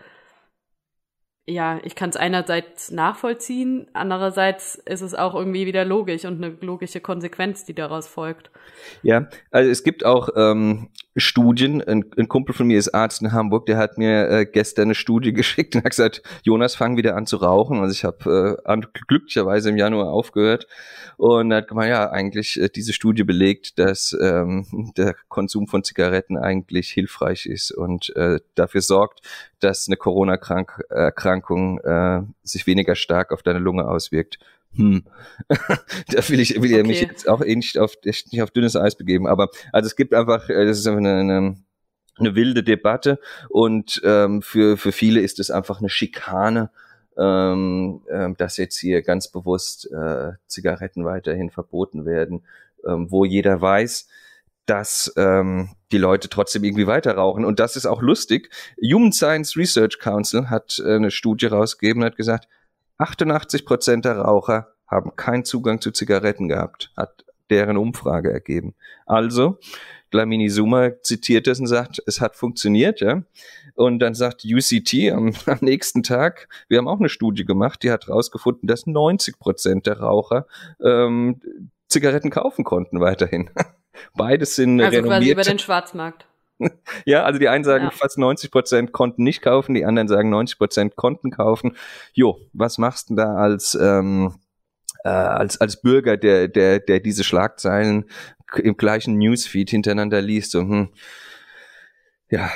ja, 1.47 1.81
ich 1.83 1.97
kann 1.97 2.11
es 2.11 2.17
einerseits 2.17 2.91
nachvollziehen, 2.93 3.89
andererseits 3.95 4.77
ist 4.77 5.01
es 5.01 5.15
auch 5.15 5.35
irgendwie 5.35 5.67
wieder 5.67 5.85
logisch 5.85 6.25
und 6.25 6.43
eine 6.43 6.57
logische 6.61 7.01
Konsequenz, 7.01 7.65
die 7.65 7.75
daraus 7.75 8.07
folgt. 8.07 8.51
Ja, 9.03 9.29
also 9.51 9.71
es 9.71 9.83
gibt 9.83 10.05
auch 10.05 10.29
ähm, 10.37 10.89
Studien. 11.16 11.83
Ein, 11.83 12.04
ein, 12.16 12.28
Kumpel 12.28 12.54
von 12.54 12.66
mir 12.66 12.78
ist 12.78 12.95
Arzt 12.95 13.21
in 13.23 13.33
Hamburg, 13.33 13.66
der 13.66 13.76
hat 13.76 13.99
mir 13.99 14.28
äh, 14.31 14.47
gestern 14.47 14.85
eine 14.85 14.95
Studie 14.95 15.33
geschickt 15.35 15.75
und 15.75 15.85
hat 15.85 15.90
gesagt, 15.90 16.23
Jonas, 16.42 16.75
fang 16.75 16.97
wieder 16.97 17.16
an 17.16 17.26
zu 17.26 17.37
rauchen. 17.37 17.81
Also 17.81 17.92
ich 17.92 18.04
habe 18.04 18.57
äh, 18.66 18.81
glücklicherweise 19.07 19.71
im 19.71 19.76
Januar 19.76 20.09
aufgehört 20.09 20.66
und 21.16 21.52
hat 21.52 21.69
gemeint, 21.69 21.90
ja, 21.90 22.11
eigentlich 22.11 22.61
äh, 22.61 22.69
diese 22.69 22.92
Studie 22.92 23.25
belegt, 23.25 23.78
dass 23.78 24.16
ähm, 24.21 24.92
der 24.97 25.14
Konsum 25.28 25.66
von 25.66 25.85
Zigaretten 25.85 26.37
eigentlich 26.37 26.90
hilfreich 26.90 27.47
ist 27.47 27.73
und 27.73 28.14
äh, 28.16 28.40
dafür 28.54 28.81
sorgt, 28.81 29.21
dass 29.61 29.87
eine 29.88 29.97
Corona-Erkrankung 29.97 31.78
äh, 31.81 32.23
sich 32.42 32.66
weniger 32.66 32.95
stark 32.95 33.33
auf 33.33 33.42
deine 33.42 33.59
Lunge 33.59 33.87
auswirkt 33.87 34.38
hm, 34.75 35.05
da 35.49 36.29
will 36.29 36.41
ich, 36.41 36.61
will 36.61 36.73
okay. 36.73 36.83
mich 36.83 37.00
jetzt 37.00 37.29
auch 37.29 37.43
eh 37.43 37.55
nicht 37.55 37.79
auf, 37.79 37.95
nicht 38.05 38.43
auf 38.43 38.50
dünnes 38.50 38.76
Eis 38.76 38.97
begeben. 38.97 39.26
Aber 39.26 39.49
also 39.73 39.87
es 39.87 39.97
gibt 39.97 40.14
einfach, 40.14 40.49
äh, 40.49 40.64
das 40.64 40.79
ist 40.79 40.87
einfach 40.87 40.99
eine, 40.99 41.19
eine, 41.19 41.57
eine 42.19 42.35
wilde 42.35 42.62
Debatte 42.62 43.19
und 43.49 44.00
ähm, 44.05 44.43
für, 44.43 44.76
für 44.76 44.93
viele 44.93 45.21
ist 45.21 45.41
es 45.41 45.50
einfach 45.50 45.81
eine 45.81 45.88
Schikane, 45.88 46.71
ähm, 47.19 48.02
äh, 48.09 48.33
dass 48.37 48.57
jetzt 48.57 48.79
hier 48.79 49.02
ganz 49.02 49.29
bewusst 49.29 49.91
äh, 49.93 50.33
Zigaretten 50.47 51.05
weiterhin 51.05 51.50
verboten 51.50 52.07
werden, 52.07 52.45
ähm, 52.87 53.11
wo 53.11 53.25
jeder 53.25 53.61
weiß, 53.61 54.09
dass 54.67 55.12
ähm, 55.17 55.71
die 55.91 55.99
Leute 55.99 56.29
trotzdem 56.29 56.64
irgendwie 56.64 56.87
weiter 56.87 57.14
rauchen. 57.14 57.45
Und 57.45 57.61
das 57.61 57.76
ist 57.76 57.87
auch 57.87 58.00
lustig. 58.00 58.50
Human 58.81 59.12
Science 59.12 59.57
Research 59.57 59.99
Council 59.99 60.50
hat 60.50 60.81
äh, 60.85 60.95
eine 60.95 61.11
Studie 61.11 61.47
rausgegeben 61.47 62.02
und 62.02 62.07
hat 62.07 62.17
gesagt, 62.17 62.49
88 63.02 63.64
Prozent 63.66 64.04
der 64.04 64.18
Raucher 64.18 64.68
haben 64.87 65.16
keinen 65.16 65.44
Zugang 65.44 65.80
zu 65.80 65.90
Zigaretten 65.90 66.49
gehabt, 66.49 66.92
hat 66.97 67.25
deren 67.50 67.76
Umfrage 67.76 68.32
ergeben. 68.32 68.75
Also, 69.06 69.59
Glamini 70.11 70.49
Zuma 70.49 70.90
zitiert 71.02 71.47
das 71.47 71.59
und 71.59 71.66
sagt, 71.66 72.02
es 72.06 72.21
hat 72.21 72.37
funktioniert, 72.37 73.00
ja. 73.00 73.23
Und 73.75 73.99
dann 73.99 74.14
sagt 74.14 74.44
UCT 74.44 75.11
am, 75.11 75.32
am, 75.47 75.59
nächsten 75.61 76.02
Tag, 76.02 76.49
wir 76.68 76.78
haben 76.78 76.87
auch 76.87 77.00
eine 77.00 77.09
Studie 77.09 77.44
gemacht, 77.44 77.82
die 77.82 77.90
hat 77.90 78.06
herausgefunden, 78.06 78.68
dass 78.68 78.87
90 78.87 79.38
Prozent 79.38 79.87
der 79.87 79.99
Raucher 80.00 80.47
ähm, 80.80 81.40
Zigaretten 81.88 82.30
kaufen 82.30 82.64
konnten 82.64 83.00
weiterhin. 83.00 83.50
Beides 84.14 84.56
sind 84.56 84.80
also 84.80 84.97
renommierte. 84.97 85.25
quasi 85.25 85.32
über 85.32 85.42
den 85.42 85.59
Schwarzmarkt. 85.59 86.26
ja, 87.04 87.25
also 87.25 87.38
die 87.38 87.49
einen 87.49 87.64
sagen, 87.64 87.85
ja. 87.85 87.90
fast 87.90 88.19
90 88.19 88.50
Prozent 88.50 88.92
konnten 88.92 89.23
nicht 89.23 89.42
kaufen, 89.42 89.75
die 89.75 89.85
anderen 89.85 90.09
sagen, 90.09 90.31
90 90.31 90.59
Prozent 90.59 90.97
konnten 90.97 91.31
kaufen. 91.31 91.76
Jo, 92.12 92.38
was 92.52 92.78
machst 92.78 93.11
du 93.11 93.14
da 93.14 93.35
als, 93.35 93.75
ähm, 93.81 94.35
äh, 95.04 95.09
als, 95.09 95.61
als 95.61 95.81
Bürger, 95.81 96.16
der, 96.16 96.49
der, 96.49 96.81
der 96.81 97.00
diese 97.00 97.25
Schlagzeilen 97.25 98.04
im 98.57 98.76
gleichen 98.76 99.16
Newsfeed 99.19 99.71
hintereinander 99.71 100.21
liest? 100.21 100.52
So, 100.52 100.61
hm, 100.61 100.90
ja, 102.31 102.50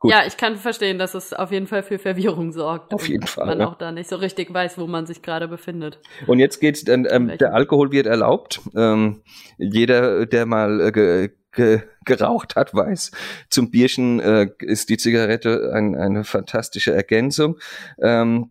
Gut. 0.00 0.12
Ja, 0.12 0.24
ich 0.24 0.36
kann 0.36 0.56
verstehen, 0.56 0.98
dass 0.98 1.14
es 1.14 1.32
auf 1.32 1.50
jeden 1.50 1.66
Fall 1.66 1.82
für 1.82 1.98
Verwirrung 1.98 2.52
sorgt. 2.52 2.94
Auf 2.94 3.08
jeden 3.08 3.26
Fall. 3.26 3.46
Man 3.46 3.58
ja. 3.58 3.66
auch 3.66 3.74
da 3.74 3.90
nicht 3.90 4.08
so 4.08 4.14
richtig 4.14 4.54
weiß, 4.54 4.78
wo 4.78 4.86
man 4.86 5.06
sich 5.06 5.22
gerade 5.22 5.48
befindet. 5.48 5.98
Und 6.28 6.38
jetzt 6.38 6.60
geht's 6.60 6.84
dann, 6.84 7.04
ähm, 7.10 7.36
der 7.36 7.52
Alkohol 7.52 7.90
wird 7.90 8.06
erlaubt. 8.06 8.60
Ähm, 8.76 9.22
jeder, 9.58 10.24
der 10.26 10.46
mal 10.46 10.80
äh, 10.80 11.30
ge, 11.52 11.78
ge, 11.78 11.82
geraucht 12.04 12.56
hat, 12.56 12.74
weiß, 12.74 13.10
zum 13.50 13.70
Bierchen 13.70 14.20
äh, 14.20 14.50
ist 14.60 14.88
die 14.88 14.96
Zigarette 14.96 15.72
ein, 15.74 15.94
eine 15.94 16.24
fantastische 16.24 16.94
Ergänzung. 16.94 17.58
Ähm, 18.00 18.50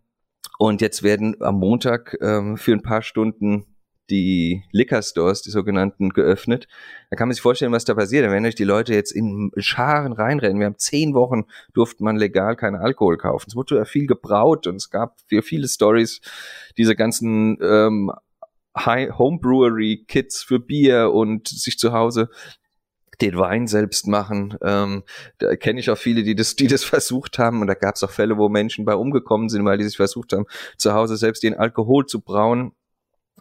und 0.60 0.82
jetzt 0.82 1.04
werden 1.04 1.36
am 1.42 1.60
Montag 1.60 2.18
ähm, 2.22 2.58
für 2.58 2.74
ein 2.74 2.82
paar 2.82 3.02
Stunden 3.02 3.66
die 4.10 4.64
Liquor 4.72 5.02
Stores, 5.02 5.42
die 5.42 5.50
sogenannten, 5.50 6.10
geöffnet. 6.10 6.68
Da 7.10 7.18
kann 7.18 7.28
man 7.28 7.34
sich 7.34 7.42
vorstellen, 7.42 7.72
was 7.72 7.86
da 7.86 7.94
passiert. 7.94 8.30
Werden 8.30 8.46
euch 8.46 8.56
die 8.56 8.64
Leute 8.64 8.94
jetzt 8.94 9.12
in 9.12 9.52
Scharen 9.58 10.14
reinrennen. 10.14 10.60
Wir 10.60 10.68
haben 10.68 10.78
zehn 10.78 11.14
Wochen 11.14 11.46
durfte 11.74 12.04
man 12.04 12.16
legal 12.16 12.56
keinen 12.56 12.76
Alkohol 12.76 13.18
kaufen. 13.18 13.46
Es 13.50 13.56
wurde 13.56 13.76
ja 13.76 13.86
viel 13.86 14.08
gebraut 14.08 14.68
und 14.68 14.78
es 14.78 14.90
gab 14.90 15.18
für 15.28 15.42
viele 15.42 15.68
Stories 15.68 16.22
diese 16.78 16.96
ganzen 16.96 17.58
ähm, 17.62 18.12
Homebrewery-Kits 18.78 20.44
für 20.44 20.60
Bier 20.60 21.12
und 21.12 21.48
sich 21.48 21.78
zu 21.78 21.92
Hause 21.94 22.30
den 23.22 23.38
Wein 23.38 23.68
selbst 23.68 24.08
machen. 24.08 24.58
Ähm, 24.62 25.04
da 25.40 25.56
kenne 25.56 25.80
ich 25.80 25.90
auch 25.90 25.98
viele, 25.98 26.24
die 26.24 26.36
das, 26.36 26.56
die 26.56 26.68
das 26.68 26.84
versucht 26.84 27.40
haben. 27.40 27.62
Und 27.62 27.68
da 27.68 27.74
gab 27.74 27.96
es 27.96 28.04
auch 28.04 28.12
Fälle, 28.12 28.38
wo 28.38 28.50
Menschen 28.50 28.86
bei 28.86 28.96
umgekommen 28.96 29.50
sind, 29.50 29.66
weil 29.66 29.78
die 29.78 29.86
sich 29.86 29.98
versucht 29.98 30.34
haben, 30.34 30.46
zu 30.78 30.94
Hause 30.94 31.18
selbst 31.18 31.44
den 31.44 31.56
Alkohol 31.56 32.06
zu 32.06 32.22
brauen. 32.22 32.74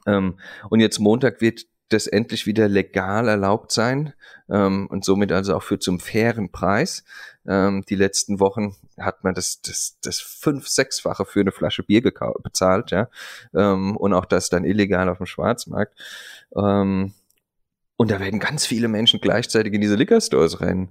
Ähm, 0.07 0.39
und 0.71 0.81
jetzt 0.81 0.99
Montag 0.99 1.41
wird 1.41 1.67
das 1.89 2.07
endlich 2.07 2.47
wieder 2.47 2.69
legal 2.69 3.29
erlaubt 3.29 3.71
sein 3.71 4.13
ähm, 4.49 4.89
und 4.89 5.05
somit 5.05 5.31
also 5.31 5.55
auch 5.55 5.63
für 5.63 5.79
zum 5.79 6.01
fairen 6.01 6.51
Preis. 6.51 7.05
Ähm, 7.47 7.85
die 7.89 7.95
letzten 7.95 8.41
Wochen 8.41 8.75
hat 8.99 9.23
man 9.23 9.35
das, 9.35 9.61
das, 9.61 9.99
das 10.03 10.19
fünf-, 10.19 10.69
sechsfache 10.69 11.25
für 11.25 11.41
eine 11.41 11.53
Flasche 11.53 11.85
Bier 11.85 12.03
bezahlt, 12.03 12.91
ja, 12.91 13.09
ähm, 13.55 13.97
und 13.97 14.15
auch 14.15 14.25
das 14.25 14.49
dann 14.49 14.65
illegal 14.65 15.09
auf 15.09 15.19
dem 15.19 15.27
Schwarzmarkt. 15.27 15.97
Ähm, 16.57 17.15
und 17.97 18.11
da 18.11 18.21
werden 18.21 18.41
ganz 18.41 18.67
viele 18.67 18.89
Menschen 18.89 19.21
gleichzeitig 19.21 19.73
in 19.73 19.81
diese 19.81 19.95
Liquor 19.95 20.21
Stores 20.21 20.61
rennen. 20.61 20.91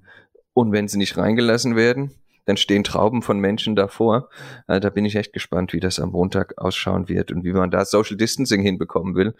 Und 0.53 0.71
wenn 0.71 0.88
sie 0.88 0.97
nicht 0.97 1.17
reingelassen 1.17 1.75
werden, 1.75 2.12
dann 2.45 2.57
stehen 2.57 2.83
Trauben 2.83 3.21
von 3.21 3.39
Menschen 3.39 3.75
davor. 3.75 4.29
Äh, 4.67 4.79
da 4.79 4.89
bin 4.89 5.05
ich 5.05 5.15
echt 5.15 5.33
gespannt, 5.33 5.74
wie 5.74 5.79
das 5.79 6.00
am 6.00 6.12
Montag 6.12 6.57
ausschauen 6.57 7.09
wird 7.09 7.31
und 7.31 7.43
wie 7.43 7.53
man 7.53 7.71
da 7.71 7.85
Social 7.85 8.17
Distancing 8.17 8.62
hinbekommen 8.62 9.15
will. 9.15 9.35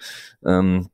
Ähm, 0.46 0.90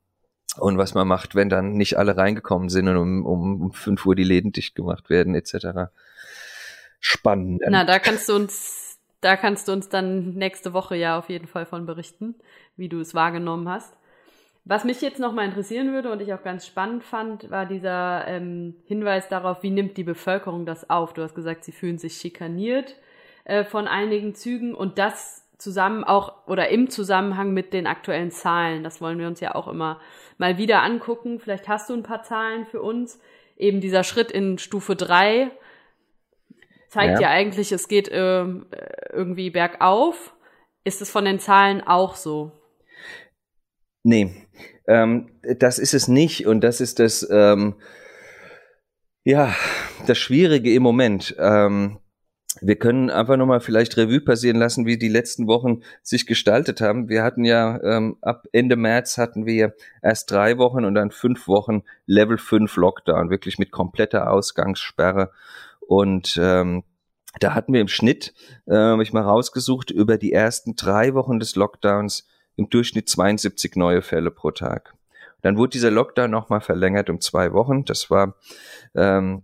und 0.58 0.76
was 0.76 0.92
man 0.92 1.08
macht, 1.08 1.34
wenn 1.34 1.48
dann 1.48 1.72
nicht 1.72 1.96
alle 1.96 2.16
reingekommen 2.16 2.68
sind 2.68 2.86
und 2.88 2.96
um, 2.96 3.24
um, 3.24 3.62
um 3.62 3.72
5 3.72 4.04
Uhr 4.04 4.14
die 4.14 4.24
Läden 4.24 4.52
dicht 4.52 4.74
gemacht 4.74 5.08
werden, 5.08 5.34
etc. 5.34 5.90
Spannend. 7.00 7.62
Na, 7.68 7.84
da 7.84 7.98
kannst 7.98 8.28
du 8.28 8.34
uns, 8.34 8.98
da 9.22 9.36
kannst 9.36 9.68
du 9.68 9.72
uns 9.72 9.88
dann 9.88 10.34
nächste 10.34 10.74
Woche 10.74 10.94
ja 10.94 11.18
auf 11.18 11.30
jeden 11.30 11.46
Fall 11.46 11.64
von 11.64 11.86
berichten, 11.86 12.34
wie 12.76 12.90
du 12.90 13.00
es 13.00 13.14
wahrgenommen 13.14 13.68
hast. 13.68 13.94
Was 14.64 14.84
mich 14.84 15.00
jetzt 15.00 15.18
noch 15.18 15.32
mal 15.32 15.44
interessieren 15.44 15.92
würde 15.92 16.12
und 16.12 16.22
ich 16.22 16.32
auch 16.32 16.42
ganz 16.42 16.66
spannend 16.66 17.02
fand, 17.02 17.50
war 17.50 17.66
dieser 17.66 18.26
ähm, 18.28 18.76
Hinweis 18.86 19.28
darauf, 19.28 19.62
wie 19.64 19.70
nimmt 19.70 19.96
die 19.96 20.04
Bevölkerung 20.04 20.66
das 20.66 20.88
auf? 20.88 21.14
Du 21.14 21.22
hast 21.22 21.34
gesagt, 21.34 21.64
sie 21.64 21.72
fühlen 21.72 21.98
sich 21.98 22.14
schikaniert 22.14 22.94
äh, 23.44 23.64
von 23.64 23.88
einigen 23.88 24.34
Zügen 24.36 24.74
und 24.74 24.98
das 24.98 25.42
zusammen 25.58 26.04
auch 26.04 26.46
oder 26.46 26.68
im 26.68 26.90
Zusammenhang 26.90 27.52
mit 27.52 27.72
den 27.72 27.86
aktuellen 27.88 28.30
Zahlen. 28.30 28.84
Das 28.84 29.00
wollen 29.00 29.18
wir 29.18 29.26
uns 29.26 29.40
ja 29.40 29.54
auch 29.54 29.66
immer 29.66 30.00
mal 30.38 30.58
wieder 30.58 30.82
angucken. 30.82 31.40
Vielleicht 31.40 31.68
hast 31.68 31.90
du 31.90 31.94
ein 31.94 32.02
paar 32.04 32.22
Zahlen 32.22 32.66
für 32.66 32.82
uns. 32.82 33.20
Eben 33.56 33.80
dieser 33.80 34.04
Schritt 34.04 34.30
in 34.30 34.58
Stufe 34.58 34.94
drei 34.96 35.50
zeigt 36.88 37.20
ja, 37.20 37.28
ja 37.28 37.30
eigentlich, 37.30 37.72
es 37.72 37.88
geht 37.88 38.08
äh, 38.08 38.44
irgendwie 39.12 39.50
bergauf. 39.50 40.34
Ist 40.84 41.00
es 41.00 41.10
von 41.10 41.24
den 41.24 41.38
Zahlen 41.38 41.80
auch 41.80 42.14
so? 42.14 42.52
Nee, 44.04 44.34
ähm, 44.86 45.30
das 45.58 45.78
ist 45.78 45.94
es 45.94 46.08
nicht 46.08 46.46
und 46.46 46.62
das 46.62 46.80
ist 46.80 46.98
das, 46.98 47.26
ähm, 47.30 47.74
ja, 49.24 49.54
das 50.06 50.18
Schwierige 50.18 50.74
im 50.74 50.82
Moment. 50.82 51.36
Ähm, 51.38 51.98
wir 52.60 52.76
können 52.76 53.08
einfach 53.08 53.36
nochmal 53.36 53.60
vielleicht 53.60 53.96
Revue 53.96 54.20
passieren 54.20 54.58
lassen, 54.58 54.84
wie 54.84 54.98
die 54.98 55.08
letzten 55.08 55.46
Wochen 55.46 55.80
sich 56.02 56.26
gestaltet 56.26 56.80
haben. 56.80 57.08
Wir 57.08 57.22
hatten 57.22 57.44
ja 57.44 57.80
ähm, 57.82 58.18
ab 58.20 58.46
Ende 58.52 58.76
März 58.76 59.16
hatten 59.16 59.46
wir 59.46 59.74
erst 60.02 60.30
drei 60.30 60.58
Wochen 60.58 60.84
und 60.84 60.94
dann 60.94 61.10
fünf 61.10 61.48
Wochen 61.48 61.82
Level 62.04 62.36
5 62.36 62.76
Lockdown, 62.76 63.30
wirklich 63.30 63.58
mit 63.58 63.70
kompletter 63.70 64.30
Ausgangssperre. 64.30 65.30
Und 65.80 66.38
ähm, 66.40 66.84
da 67.40 67.54
hatten 67.54 67.72
wir 67.72 67.80
im 67.80 67.88
Schnitt, 67.88 68.34
äh, 68.66 68.74
habe 68.74 69.02
ich 69.02 69.12
mal 69.12 69.22
rausgesucht, 69.22 69.90
über 69.90 70.18
die 70.18 70.32
ersten 70.32 70.76
drei 70.76 71.14
Wochen 71.14 71.40
des 71.40 71.56
Lockdowns 71.56 72.26
im 72.56 72.68
Durchschnitt 72.70 73.08
72 73.08 73.76
neue 73.76 74.02
Fälle 74.02 74.30
pro 74.30 74.50
Tag. 74.50 74.94
Dann 75.42 75.56
wurde 75.56 75.70
dieser 75.70 75.90
Lockdown 75.90 76.30
nochmal 76.30 76.60
verlängert 76.60 77.10
um 77.10 77.20
zwei 77.20 77.52
Wochen. 77.52 77.84
Das 77.84 78.10
war, 78.10 78.36
ähm, 78.94 79.42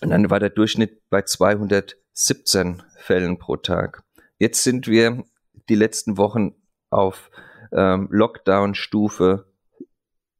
und 0.00 0.10
dann 0.10 0.30
war 0.30 0.40
der 0.40 0.50
Durchschnitt 0.50 1.08
bei 1.10 1.22
217 1.22 2.82
Fällen 2.98 3.38
pro 3.38 3.56
Tag. 3.56 4.02
Jetzt 4.38 4.64
sind 4.64 4.88
wir 4.88 5.24
die 5.68 5.74
letzten 5.74 6.16
Wochen 6.16 6.54
auf 6.90 7.30
ähm, 7.72 8.08
Lockdown-Stufe 8.10 9.46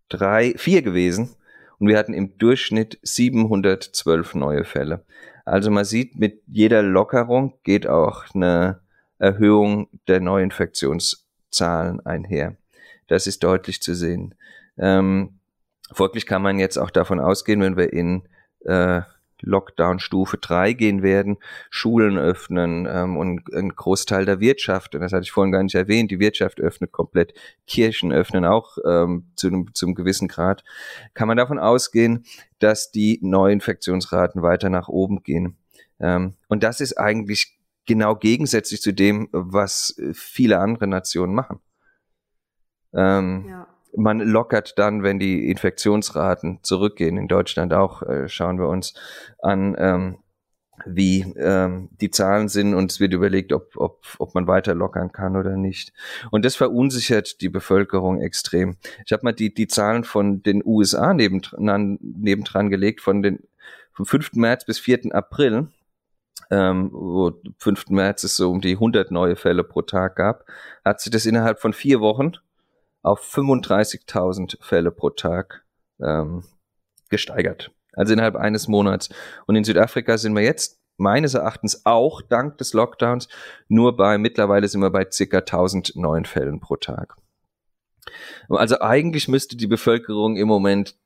drei, 0.09 0.55
vier 0.57 0.83
gewesen 0.83 1.35
und 1.79 1.89
wir 1.89 1.99
hatten 1.99 2.15
im 2.15 2.39
Durchschnitt 2.39 2.99
712 3.03 4.35
neue 4.35 4.65
Fälle. 4.65 5.05
Also 5.45 5.71
man 5.71 5.85
sieht, 5.85 6.17
mit 6.17 6.43
jeder 6.47 6.83
Lockerung 6.83 7.59
geht 7.65 7.87
auch 7.87 8.25
eine 8.35 8.81
Erhöhung 9.19 9.89
der 10.09 10.21
Neuinfektions 10.21 11.24
Zahlen 11.55 12.05
einher. 12.05 12.57
Das 13.07 13.27
ist 13.27 13.43
deutlich 13.45 13.81
zu 13.83 13.95
sehen. 13.95 14.35
Ähm, 14.79 15.39
folglich 15.93 16.27
kann 16.27 16.43
man 16.43 16.59
jetzt 16.59 16.79
auch 16.79 16.91
davon 16.91 17.21
ausgehen, 17.21 17.61
wenn 17.61 17.77
wir 17.77 17.93
in 17.93 18.23
äh, 18.65 19.03
Lockdown 19.45 19.99
Stufe 19.99 20.39
3 20.39 20.73
gehen 20.73 21.03
werden, 21.03 21.37
Schulen 21.71 22.19
öffnen 22.19 22.87
ähm, 22.91 23.17
und 23.17 23.53
ein 23.53 23.71
Großteil 23.71 24.25
der 24.25 24.41
Wirtschaft, 24.41 24.95
und 24.95 25.03
das 25.03 25.13
hatte 25.13 25.25
ich 25.25 25.33
vorhin 25.33 25.53
gar 25.53 25.63
nicht 25.63 25.75
erwähnt, 25.75 26.11
die 26.11 26.19
Wirtschaft 26.19 26.61
öffnet 26.61 26.93
komplett, 26.93 27.35
Kirchen 27.67 28.13
öffnen 28.13 28.45
auch 28.45 28.79
ähm, 28.87 29.27
zu 29.37 29.49
einem, 29.49 29.75
zum 29.75 29.95
gewissen 29.95 30.29
Grad, 30.29 30.65
kann 31.15 31.29
man 31.29 31.37
davon 31.37 31.59
ausgehen, 31.59 32.25
dass 32.59 32.91
die 32.91 33.19
Neuinfektionsraten 33.23 34.43
weiter 34.43 34.71
nach 34.71 34.89
oben 34.89 35.23
gehen. 35.23 35.57
Ähm, 36.01 36.35
und 36.49 36.63
das 36.63 36.81
ist 36.81 36.99
eigentlich 36.99 37.59
genau 37.87 38.17
gegensätzlich 38.17 38.81
zu 38.81 38.93
dem, 38.93 39.29
was 39.33 40.01
viele 40.13 40.59
andere 40.59 40.87
Nationen 40.87 41.35
machen. 41.35 41.61
Ähm, 42.93 43.47
ja 43.49 43.67
man 43.97 44.21
lockert 44.21 44.79
dann, 44.79 45.03
wenn 45.03 45.19
die 45.19 45.51
Infektionsraten 45.51 46.61
zurückgehen. 46.63 47.17
In 47.17 47.29
Deutschland 47.29 47.73
auch 47.73 48.03
äh, 48.03 48.29
schauen 48.29 48.59
wir 48.59 48.69
uns 48.69 48.95
an, 49.41 49.77
ähm, 49.79 50.19
wie 50.87 51.21
ähm, 51.39 51.89
die 52.01 52.11
Zahlen 52.11 52.49
sind 52.49 52.75
und 52.75 52.91
es 52.91 52.99
wird 52.99 53.15
überlegt, 53.15 53.53
ob, 53.53 53.77
ob, 53.77 54.05
ob 54.19 54.35
man 54.35 54.47
weiter 54.47 54.75
lockern 54.75 55.13
kann 55.13 55.37
oder 55.37 55.57
nicht. 55.57 55.93
Und 56.31 56.45
das 56.45 56.57
verunsichert 56.57 57.41
die 57.41 57.49
Bevölkerung 57.49 58.21
extrem. 58.21 58.77
Ich 59.07 59.13
habe 59.13 59.23
mal 59.23 59.33
die, 59.33 59.55
die 59.55 59.69
Zahlen 59.69 60.03
von 60.03 60.43
den 60.43 60.63
USA 60.65 61.15
nebendran, 61.15 61.99
nebendran 62.01 62.71
gelegt, 62.71 63.01
von 63.01 63.23
den 63.23 63.41
vom 63.93 64.07
5. 64.07 64.33
März 64.33 64.65
bis 64.65 64.81
4. 64.81 65.15
April, 65.15 65.69
ähm, 66.51 66.91
wo 66.93 67.33
5. 67.59 67.91
März 67.91 68.25
es 68.25 68.37
so 68.37 68.51
um 68.51 68.61
die 68.61 68.75
100 68.75 69.11
neue 69.11 69.37
Fälle 69.37 69.65
pro 69.65 69.83
Tag 69.83 70.17
gab, 70.17 70.45
hat 70.85 71.01
sich 71.01 71.11
das 71.11 71.27
innerhalb 71.27 71.61
von 71.61 71.73
vier 71.73 72.01
Wochen 72.01 72.33
auf 73.03 73.21
35.000 73.21 74.63
Fälle 74.63 74.91
pro 74.91 75.11
Tag 75.11 75.65
ähm, 76.01 76.45
gesteigert. 77.11 77.71
Also 77.93 78.13
innerhalb 78.13 78.37
eines 78.37 78.67
Monats. 78.69 79.09
Und 79.47 79.57
in 79.57 79.65
Südafrika 79.65 80.19
sind 80.19 80.35
wir 80.35 80.43
jetzt 80.43 80.81
meines 80.97 81.35
Erachtens 81.35 81.85
auch 81.87 82.23
dank 82.23 82.59
des 82.59 82.73
Lockdowns 82.73 83.29
nur 83.69 83.97
bei, 83.97 84.19
mittlerweile 84.19 84.69
sind 84.69 84.81
wir 84.81 84.91
bei 84.91 85.07
circa 85.11 85.39
1000 85.39 85.97
neuen 85.97 86.25
Fällen 86.25 86.61
pro 86.61 86.77
Tag. 86.77 87.17
Also 88.49 88.81
eigentlich 88.81 89.29
müsste 89.29 89.57
die 89.57 89.67
Bevölkerung 89.67 90.37
im 90.37 90.49
Moment 90.49 90.97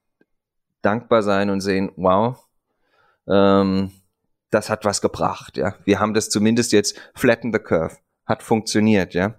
dankbar 0.82 1.22
sein 1.22 1.50
und 1.50 1.60
sehen, 1.60 1.92
wow, 1.96 2.46
ähm, 3.26 3.92
das 4.50 4.70
hat 4.70 4.84
was 4.84 5.00
gebracht, 5.00 5.56
ja. 5.56 5.74
Wir 5.84 6.00
haben 6.00 6.14
das 6.14 6.30
zumindest 6.30 6.72
jetzt 6.72 7.00
flatten 7.14 7.52
the 7.52 7.58
curve, 7.58 7.96
hat 8.26 8.42
funktioniert, 8.42 9.14
ja. 9.14 9.34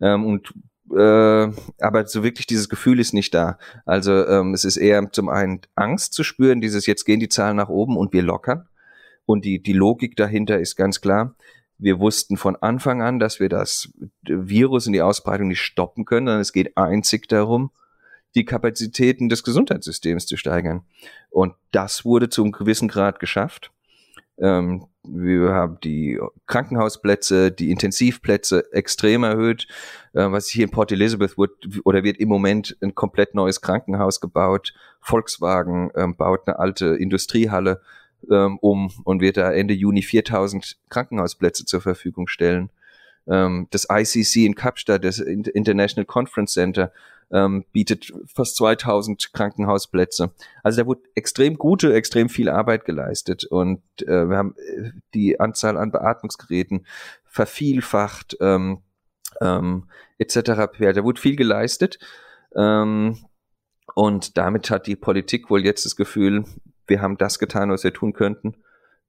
Ähm, 0.00 0.24
und 0.26 0.52
äh, 0.92 1.52
aber 1.78 2.06
so 2.06 2.24
wirklich 2.24 2.46
dieses 2.46 2.68
Gefühl 2.68 2.98
ist 2.98 3.14
nicht 3.14 3.32
da. 3.32 3.58
Also 3.86 4.26
ähm, 4.26 4.54
es 4.54 4.64
ist 4.64 4.76
eher 4.76 5.10
zum 5.12 5.28
einen 5.28 5.60
Angst 5.74 6.14
zu 6.14 6.24
spüren, 6.24 6.60
dieses 6.60 6.86
jetzt 6.86 7.04
gehen 7.04 7.20
die 7.20 7.28
Zahlen 7.28 7.56
nach 7.56 7.68
oben 7.68 7.96
und 7.96 8.12
wir 8.12 8.22
lockern. 8.22 8.68
Und 9.24 9.44
die, 9.44 9.62
die 9.62 9.72
Logik 9.72 10.16
dahinter 10.16 10.58
ist 10.58 10.74
ganz 10.74 11.00
klar. 11.00 11.36
Wir 11.78 12.00
wussten 12.00 12.36
von 12.36 12.56
Anfang 12.56 13.00
an, 13.00 13.20
dass 13.20 13.38
wir 13.38 13.48
das 13.48 13.92
Virus 14.22 14.86
und 14.86 14.92
die 14.92 15.02
Ausbreitung 15.02 15.48
nicht 15.48 15.60
stoppen 15.60 16.04
können, 16.04 16.26
sondern 16.26 16.40
es 16.40 16.52
geht 16.52 16.76
einzig 16.76 17.28
darum, 17.28 17.70
die 18.34 18.44
Kapazitäten 18.44 19.28
des 19.28 19.44
Gesundheitssystems 19.44 20.26
zu 20.26 20.36
steigern. 20.36 20.82
Und 21.30 21.54
das 21.70 22.04
wurde 22.04 22.28
zum 22.28 22.52
gewissen 22.52 22.88
Grad 22.88 23.20
geschafft. 23.20 23.70
Ähm, 24.40 24.86
wir 25.02 25.52
haben 25.52 25.78
die 25.82 26.20
Krankenhausplätze, 26.46 27.50
die 27.50 27.70
Intensivplätze 27.70 28.72
extrem 28.72 29.24
erhöht. 29.24 29.66
Äh, 30.12 30.30
was 30.30 30.48
hier 30.48 30.64
in 30.64 30.70
Port 30.70 30.92
Elizabeth 30.92 31.38
wird 31.38 31.52
oder 31.84 32.02
wird 32.02 32.18
im 32.18 32.28
Moment 32.28 32.76
ein 32.82 32.94
komplett 32.94 33.34
neues 33.34 33.60
Krankenhaus 33.60 34.20
gebaut. 34.20 34.74
Volkswagen 35.00 35.90
ähm, 35.94 36.16
baut 36.16 36.46
eine 36.46 36.58
alte 36.58 36.96
Industriehalle 36.96 37.80
ähm, 38.30 38.58
um 38.60 38.92
und 39.04 39.20
wird 39.20 39.36
da 39.36 39.52
Ende 39.52 39.74
Juni 39.74 40.02
4000 40.02 40.78
Krankenhausplätze 40.90 41.64
zur 41.64 41.80
Verfügung 41.80 42.28
stellen. 42.28 42.70
Ähm, 43.26 43.68
das 43.70 43.86
ICC 43.90 44.46
in 44.46 44.54
Kapstadt, 44.54 45.04
das 45.04 45.18
International 45.18 46.04
Conference 46.04 46.52
Center, 46.52 46.92
ähm, 47.32 47.64
bietet 47.72 48.12
fast 48.26 48.56
2000 48.56 49.32
Krankenhausplätze. 49.32 50.32
Also 50.62 50.82
da 50.82 50.86
wurde 50.86 51.02
extrem 51.14 51.56
gute, 51.56 51.94
extrem 51.94 52.28
viel 52.28 52.48
Arbeit 52.48 52.84
geleistet 52.84 53.44
und 53.44 53.82
äh, 54.02 54.28
wir 54.28 54.36
haben 54.36 54.54
äh, 54.56 54.90
die 55.14 55.40
Anzahl 55.40 55.76
an 55.76 55.92
Beatmungsgeräten 55.92 56.86
vervielfacht 57.24 58.36
ähm, 58.40 58.82
ähm, 59.40 59.88
etc. 60.18 60.42
Da 60.78 61.04
wurde 61.04 61.20
viel 61.20 61.36
geleistet 61.36 61.98
ähm, 62.54 63.18
und 63.94 64.36
damit 64.36 64.70
hat 64.70 64.86
die 64.86 64.96
Politik 64.96 65.50
wohl 65.50 65.64
jetzt 65.64 65.84
das 65.84 65.96
Gefühl, 65.96 66.44
wir 66.86 67.00
haben 67.00 67.18
das 67.18 67.38
getan, 67.38 67.70
was 67.70 67.84
wir 67.84 67.92
tun 67.92 68.12
könnten. 68.12 68.56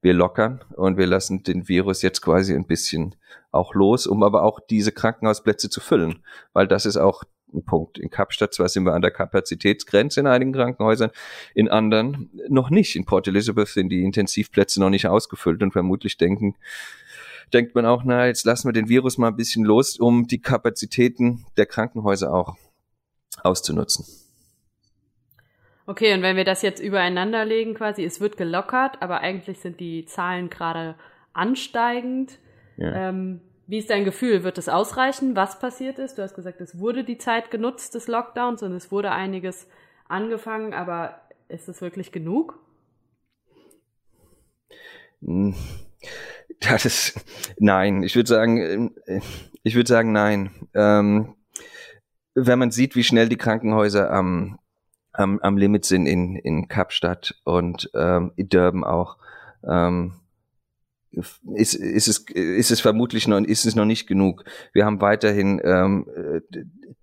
Wir 0.00 0.14
lockern 0.14 0.64
und 0.74 0.98
wir 0.98 1.06
lassen 1.06 1.44
den 1.44 1.68
Virus 1.68 2.02
jetzt 2.02 2.22
quasi 2.22 2.54
ein 2.54 2.66
bisschen 2.66 3.14
auch 3.52 3.74
los, 3.74 4.08
um 4.08 4.24
aber 4.24 4.42
auch 4.42 4.58
diese 4.58 4.90
Krankenhausplätze 4.90 5.70
zu 5.70 5.80
füllen, 5.80 6.24
weil 6.52 6.66
das 6.66 6.86
ist 6.86 6.96
auch 6.96 7.22
ein 7.54 7.64
Punkt. 7.64 7.98
In 7.98 8.10
Kapstadt 8.10 8.54
zwar 8.54 8.68
sind 8.68 8.84
wir 8.84 8.94
an 8.94 9.02
der 9.02 9.10
Kapazitätsgrenze 9.10 10.20
in 10.20 10.26
einigen 10.26 10.52
Krankenhäusern, 10.52 11.10
in 11.54 11.68
anderen 11.68 12.30
noch 12.48 12.70
nicht. 12.70 12.96
In 12.96 13.04
Port 13.04 13.28
Elizabeth 13.28 13.68
sind 13.68 13.88
die 13.88 14.02
Intensivplätze 14.02 14.80
noch 14.80 14.90
nicht 14.90 15.06
ausgefüllt 15.06 15.62
und 15.62 15.72
vermutlich 15.72 16.16
denken, 16.16 16.56
denkt 17.52 17.74
man 17.74 17.86
auch, 17.86 18.02
na, 18.04 18.26
jetzt 18.26 18.44
lassen 18.44 18.68
wir 18.68 18.72
den 18.72 18.88
Virus 18.88 19.18
mal 19.18 19.28
ein 19.28 19.36
bisschen 19.36 19.64
los, 19.64 19.98
um 19.98 20.26
die 20.26 20.40
Kapazitäten 20.40 21.44
der 21.56 21.66
Krankenhäuser 21.66 22.32
auch 22.32 22.56
auszunutzen. 23.42 24.06
Okay, 25.86 26.14
und 26.14 26.22
wenn 26.22 26.36
wir 26.36 26.44
das 26.44 26.62
jetzt 26.62 26.80
übereinander 26.80 27.44
legen, 27.44 27.74
quasi, 27.74 28.04
es 28.04 28.20
wird 28.20 28.36
gelockert, 28.36 29.02
aber 29.02 29.20
eigentlich 29.20 29.58
sind 29.58 29.80
die 29.80 30.04
Zahlen 30.04 30.48
gerade 30.48 30.94
ansteigend. 31.32 32.38
Ja. 32.76 33.08
Ähm, 33.08 33.40
wie 33.66 33.78
ist 33.78 33.90
dein 33.90 34.04
Gefühl? 34.04 34.44
Wird 34.44 34.58
es 34.58 34.68
ausreichen, 34.68 35.36
was 35.36 35.58
passiert 35.58 35.98
ist? 35.98 36.18
Du 36.18 36.22
hast 36.22 36.34
gesagt, 36.34 36.60
es 36.60 36.78
wurde 36.78 37.04
die 37.04 37.18
Zeit 37.18 37.50
genutzt 37.50 37.94
des 37.94 38.08
Lockdowns 38.08 38.62
und 38.62 38.72
es 38.72 38.90
wurde 38.90 39.12
einiges 39.12 39.66
angefangen, 40.08 40.74
aber 40.74 41.20
ist 41.48 41.68
es 41.68 41.80
wirklich 41.80 42.12
genug? 42.12 42.58
Hm. 45.24 45.54
Das 46.60 46.84
ist 46.84 47.24
nein. 47.58 48.02
Ich 48.02 48.14
würde 48.16 48.28
sagen, 48.28 48.94
äh, 49.06 49.20
ich 49.62 49.74
würde 49.74 49.88
sagen 49.88 50.12
nein. 50.12 50.50
Ähm, 50.74 51.34
wenn 52.34 52.58
man 52.58 52.70
sieht, 52.70 52.96
wie 52.96 53.04
schnell 53.04 53.28
die 53.28 53.36
Krankenhäuser 53.36 54.10
am, 54.10 54.58
am, 55.12 55.38
am 55.40 55.56
Limit 55.56 55.84
sind 55.84 56.06
in, 56.06 56.36
in 56.36 56.68
Kapstadt 56.68 57.40
und 57.44 57.90
ähm, 57.94 58.32
in 58.36 58.48
Durban 58.48 58.84
auch, 58.84 59.18
ähm, 59.68 60.14
ist, 61.12 61.74
ist, 61.74 62.08
es, 62.08 62.18
ist 62.18 62.70
es 62.70 62.80
vermutlich 62.80 63.28
noch, 63.28 63.40
ist 63.40 63.66
es 63.66 63.74
noch 63.74 63.84
nicht 63.84 64.06
genug. 64.06 64.44
Wir 64.72 64.84
haben 64.84 65.00
weiterhin 65.00 65.60
ähm, 65.62 66.06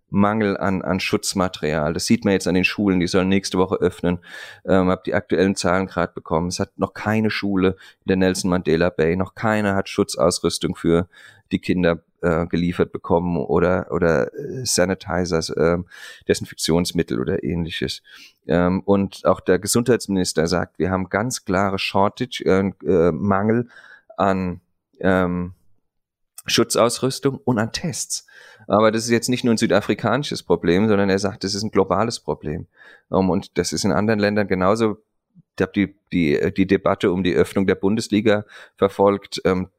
Mangel 0.10 0.58
an, 0.58 0.82
an 0.82 1.00
Schutzmaterial. 1.00 1.94
Das 1.94 2.06
sieht 2.06 2.26
man 2.26 2.34
jetzt 2.34 2.48
an 2.48 2.56
den 2.56 2.64
Schulen, 2.64 3.00
die 3.00 3.08
sollen 3.08 3.30
nächste 3.30 3.58
Woche 3.58 3.76
öffnen. 3.76 4.20
Ähm, 4.66 4.90
habe 4.90 5.04
die 5.06 5.14
aktuellen 5.14 5.56
Zahlen 5.56 5.88
gerade 5.88 6.14
bekommen. 6.14 6.48
Es 6.48 6.60
hat 6.60 6.78
noch 6.78 6.94
keine 6.94 7.30
Schule 7.30 7.76
in 8.06 8.10
der 8.10 8.18
Nelson 8.18 8.50
Mandela 8.50 8.90
Bay, 8.90 9.16
noch 9.16 9.36
keiner 9.36 9.76
hat 9.76 9.90
Schutzausrüstung 9.90 10.76
für 10.76 11.08
die 11.52 11.60
Kinder 11.60 12.04
äh, 12.22 12.46
geliefert 12.48 12.92
bekommen 12.92 13.38
oder 13.38 13.88
oder 13.92 14.34
äh, 14.34 14.66
Sanitizers, 14.66 15.50
äh, 15.50 15.78
Desinfektionsmittel 16.28 17.20
oder 17.20 17.44
ähnliches. 17.44 18.02
Ähm, 18.48 18.82
und 18.82 19.26
auch 19.26 19.40
der 19.40 19.60
Gesundheitsminister 19.60 20.48
sagt, 20.48 20.80
wir 20.80 20.92
haben 20.92 21.10
ganz 21.10 21.46
klare 21.46 21.80
Shortage, 21.80 22.44
äh, 22.46 22.72
äh, 22.86 23.12
Mangel 23.12 23.70
an 24.20 24.62
ähm, 25.00 25.54
Schutzausrüstung 26.46 27.40
und 27.44 27.60
an 27.60 27.72
Tests. 27.72 28.28
Aber 28.68 28.92
das 28.92 29.04
ist 29.06 29.12
jetzt 29.12 29.30
nicht 29.30 29.44
nur 29.44 29.54
ein 29.54 29.58
südafrikanisches 29.58 30.44
Problem, 30.44 30.88
sondern 30.88 31.10
er 31.10 31.20
sagt, 31.20 31.44
das 31.44 31.54
ist 31.54 31.64
ein 31.64 31.72
globales 31.72 32.20
Problem. 32.20 32.68
Um, 33.10 33.30
und 33.30 33.58
das 33.58 33.74
ist 33.74 33.86
in 33.86 33.92
anderen 33.92 34.20
Ländern 34.20 34.48
genauso. 34.48 34.98
Ich 35.58 35.62
habe 35.62 35.72
die, 35.74 35.96
die, 36.12 36.54
die 36.56 36.68
Debatte 36.68 37.12
um 37.12 37.24
die 37.24 37.34
Öffnung 37.34 37.68
der 37.68 37.76
Bundesliga 37.76 38.46
verfolgt. 38.78 39.42
Ähm, 39.46 39.70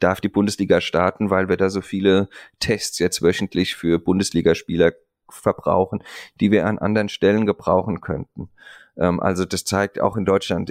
darf 0.00 0.20
die 0.20 0.28
Bundesliga 0.28 0.80
starten, 0.80 1.30
weil 1.30 1.48
wir 1.48 1.56
da 1.56 1.70
so 1.70 1.80
viele 1.80 2.28
Tests 2.58 2.98
jetzt 2.98 3.22
wöchentlich 3.22 3.76
für 3.76 3.98
Bundesligaspieler 3.98 4.92
verbrauchen, 5.28 6.02
die 6.40 6.50
wir 6.50 6.66
an 6.66 6.78
anderen 6.78 7.08
Stellen 7.08 7.46
gebrauchen 7.46 8.00
könnten. 8.00 8.50
Ähm, 8.96 9.20
also 9.20 9.44
das 9.44 9.64
zeigt, 9.64 10.00
auch 10.00 10.16
in 10.16 10.24
Deutschland 10.24 10.70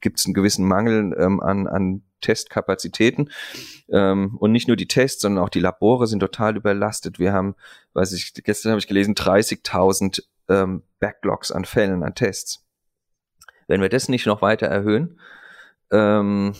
gibt 0.00 0.18
es 0.18 0.26
einen 0.26 0.34
gewissen 0.34 0.66
Mangel 0.66 1.14
ähm, 1.18 1.40
an, 1.40 1.66
an 1.66 2.02
Testkapazitäten. 2.20 3.30
Ähm, 3.88 4.36
und 4.38 4.52
nicht 4.52 4.68
nur 4.68 4.76
die 4.76 4.88
Tests, 4.88 5.22
sondern 5.22 5.44
auch 5.44 5.48
die 5.48 5.60
Labore 5.60 6.06
sind 6.06 6.20
total 6.20 6.56
überlastet. 6.56 7.18
Wir 7.18 7.32
haben, 7.32 7.54
weiß 7.94 8.12
ich, 8.12 8.34
gestern 8.34 8.70
habe 8.70 8.80
ich 8.80 8.86
gelesen, 8.86 9.14
30.000 9.14 10.22
ähm, 10.48 10.82
Backlogs 11.00 11.52
an 11.52 11.64
Fällen, 11.64 12.02
an 12.02 12.14
Tests. 12.14 12.64
Wenn 13.66 13.80
wir 13.80 13.88
das 13.88 14.08
nicht 14.08 14.26
noch 14.26 14.42
weiter 14.42 14.66
erhöhen, 14.66 15.20
ähm, 15.90 16.54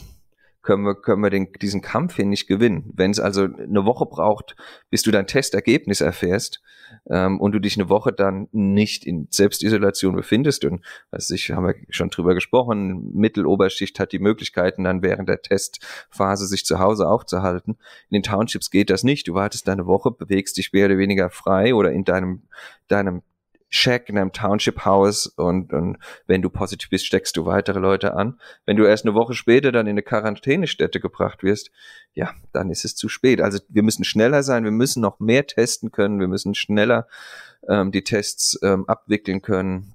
können 0.68 0.84
wir, 0.84 0.96
können 0.96 1.22
wir 1.22 1.30
den, 1.30 1.50
diesen 1.62 1.80
Kampf 1.80 2.16
hier 2.16 2.26
nicht 2.26 2.46
gewinnen. 2.46 2.92
Wenn 2.94 3.10
es 3.10 3.18
also 3.18 3.44
eine 3.44 3.86
Woche 3.86 4.04
braucht, 4.04 4.54
bis 4.90 5.00
du 5.00 5.10
dein 5.10 5.26
Testergebnis 5.26 6.02
erfährst 6.02 6.60
ähm, 7.08 7.40
und 7.40 7.52
du 7.52 7.58
dich 7.58 7.78
eine 7.78 7.88
Woche 7.88 8.12
dann 8.12 8.48
nicht 8.52 9.06
in 9.06 9.28
Selbstisolation 9.30 10.14
befindest 10.14 10.66
und 10.66 10.84
was 11.10 11.30
ich, 11.30 11.52
haben 11.52 11.66
wir 11.66 11.74
schon 11.88 12.10
drüber 12.10 12.34
gesprochen, 12.34 13.12
Mitteloberschicht 13.14 13.98
hat 13.98 14.12
die 14.12 14.18
Möglichkeiten 14.18 14.84
dann 14.84 15.00
während 15.00 15.30
der 15.30 15.40
Testphase 15.40 16.46
sich 16.46 16.66
zu 16.66 16.78
Hause 16.78 17.08
aufzuhalten. 17.08 17.78
In 18.10 18.20
den 18.20 18.22
Townships 18.22 18.70
geht 18.70 18.90
das 18.90 19.04
nicht. 19.04 19.26
Du 19.26 19.32
wartest 19.32 19.68
deine 19.68 19.86
Woche, 19.86 20.10
bewegst 20.10 20.58
dich 20.58 20.74
mehr 20.74 20.84
oder 20.84 20.98
weniger 20.98 21.30
frei 21.30 21.74
oder 21.74 21.92
in 21.92 22.04
deinem 22.04 22.42
deinem 22.88 23.22
Shack 23.70 24.08
in 24.08 24.16
einem 24.16 24.32
Township 24.32 24.84
House 24.84 25.26
und, 25.26 25.72
und 25.72 25.98
wenn 26.26 26.40
du 26.40 26.48
positiv 26.48 26.88
bist, 26.90 27.06
steckst 27.06 27.36
du 27.36 27.44
weitere 27.44 27.78
Leute 27.78 28.14
an. 28.14 28.40
Wenn 28.64 28.76
du 28.76 28.84
erst 28.84 29.04
eine 29.04 29.14
Woche 29.14 29.34
später 29.34 29.72
dann 29.72 29.86
in 29.86 29.92
eine 29.92 30.02
Quarantänestätte 30.02 31.00
gebracht 31.00 31.42
wirst, 31.42 31.70
ja, 32.14 32.32
dann 32.52 32.70
ist 32.70 32.84
es 32.84 32.96
zu 32.96 33.08
spät. 33.08 33.40
Also 33.40 33.58
wir 33.68 33.82
müssen 33.82 34.04
schneller 34.04 34.42
sein, 34.42 34.64
wir 34.64 34.70
müssen 34.70 35.02
noch 35.02 35.20
mehr 35.20 35.46
testen 35.46 35.92
können, 35.92 36.18
wir 36.18 36.28
müssen 36.28 36.54
schneller 36.54 37.06
ähm, 37.68 37.92
die 37.92 38.04
Tests 38.04 38.58
ähm, 38.62 38.88
abwickeln 38.88 39.42
können, 39.42 39.94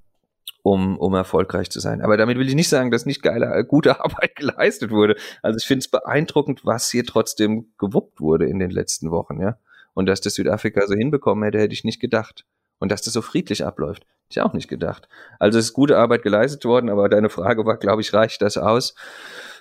um, 0.62 0.96
um 0.96 1.14
erfolgreich 1.14 1.68
zu 1.68 1.80
sein. 1.80 2.00
Aber 2.00 2.16
damit 2.16 2.38
will 2.38 2.48
ich 2.48 2.54
nicht 2.54 2.68
sagen, 2.68 2.92
dass 2.92 3.06
nicht 3.06 3.22
geile, 3.22 3.52
äh, 3.54 3.64
gute 3.64 4.00
Arbeit 4.04 4.36
geleistet 4.36 4.92
wurde. 4.92 5.16
Also 5.42 5.58
ich 5.58 5.66
finde 5.66 5.80
es 5.80 5.88
beeindruckend, 5.88 6.64
was 6.64 6.90
hier 6.90 7.04
trotzdem 7.04 7.72
gewuppt 7.78 8.20
wurde 8.20 8.46
in 8.46 8.60
den 8.60 8.70
letzten 8.70 9.10
Wochen, 9.10 9.40
ja. 9.40 9.58
Und 9.94 10.06
dass 10.06 10.20
das 10.20 10.34
Südafrika 10.34 10.86
so 10.86 10.94
hinbekommen 10.94 11.44
hätte, 11.44 11.60
hätte 11.60 11.74
ich 11.74 11.84
nicht 11.84 12.00
gedacht. 12.00 12.44
Und 12.84 12.92
dass 12.92 13.00
das 13.00 13.14
so 13.14 13.22
friedlich 13.22 13.64
abläuft, 13.64 14.02
hätte 14.02 14.28
ich 14.28 14.40
auch 14.42 14.52
nicht 14.52 14.68
gedacht. 14.68 15.08
Also 15.38 15.58
es 15.58 15.64
ist 15.64 15.72
gute 15.72 15.96
Arbeit 15.96 16.22
geleistet 16.22 16.66
worden, 16.66 16.90
aber 16.90 17.08
deine 17.08 17.30
Frage 17.30 17.64
war, 17.64 17.78
glaube 17.78 18.02
ich, 18.02 18.12
reicht 18.12 18.42
das 18.42 18.58
aus? 18.58 18.94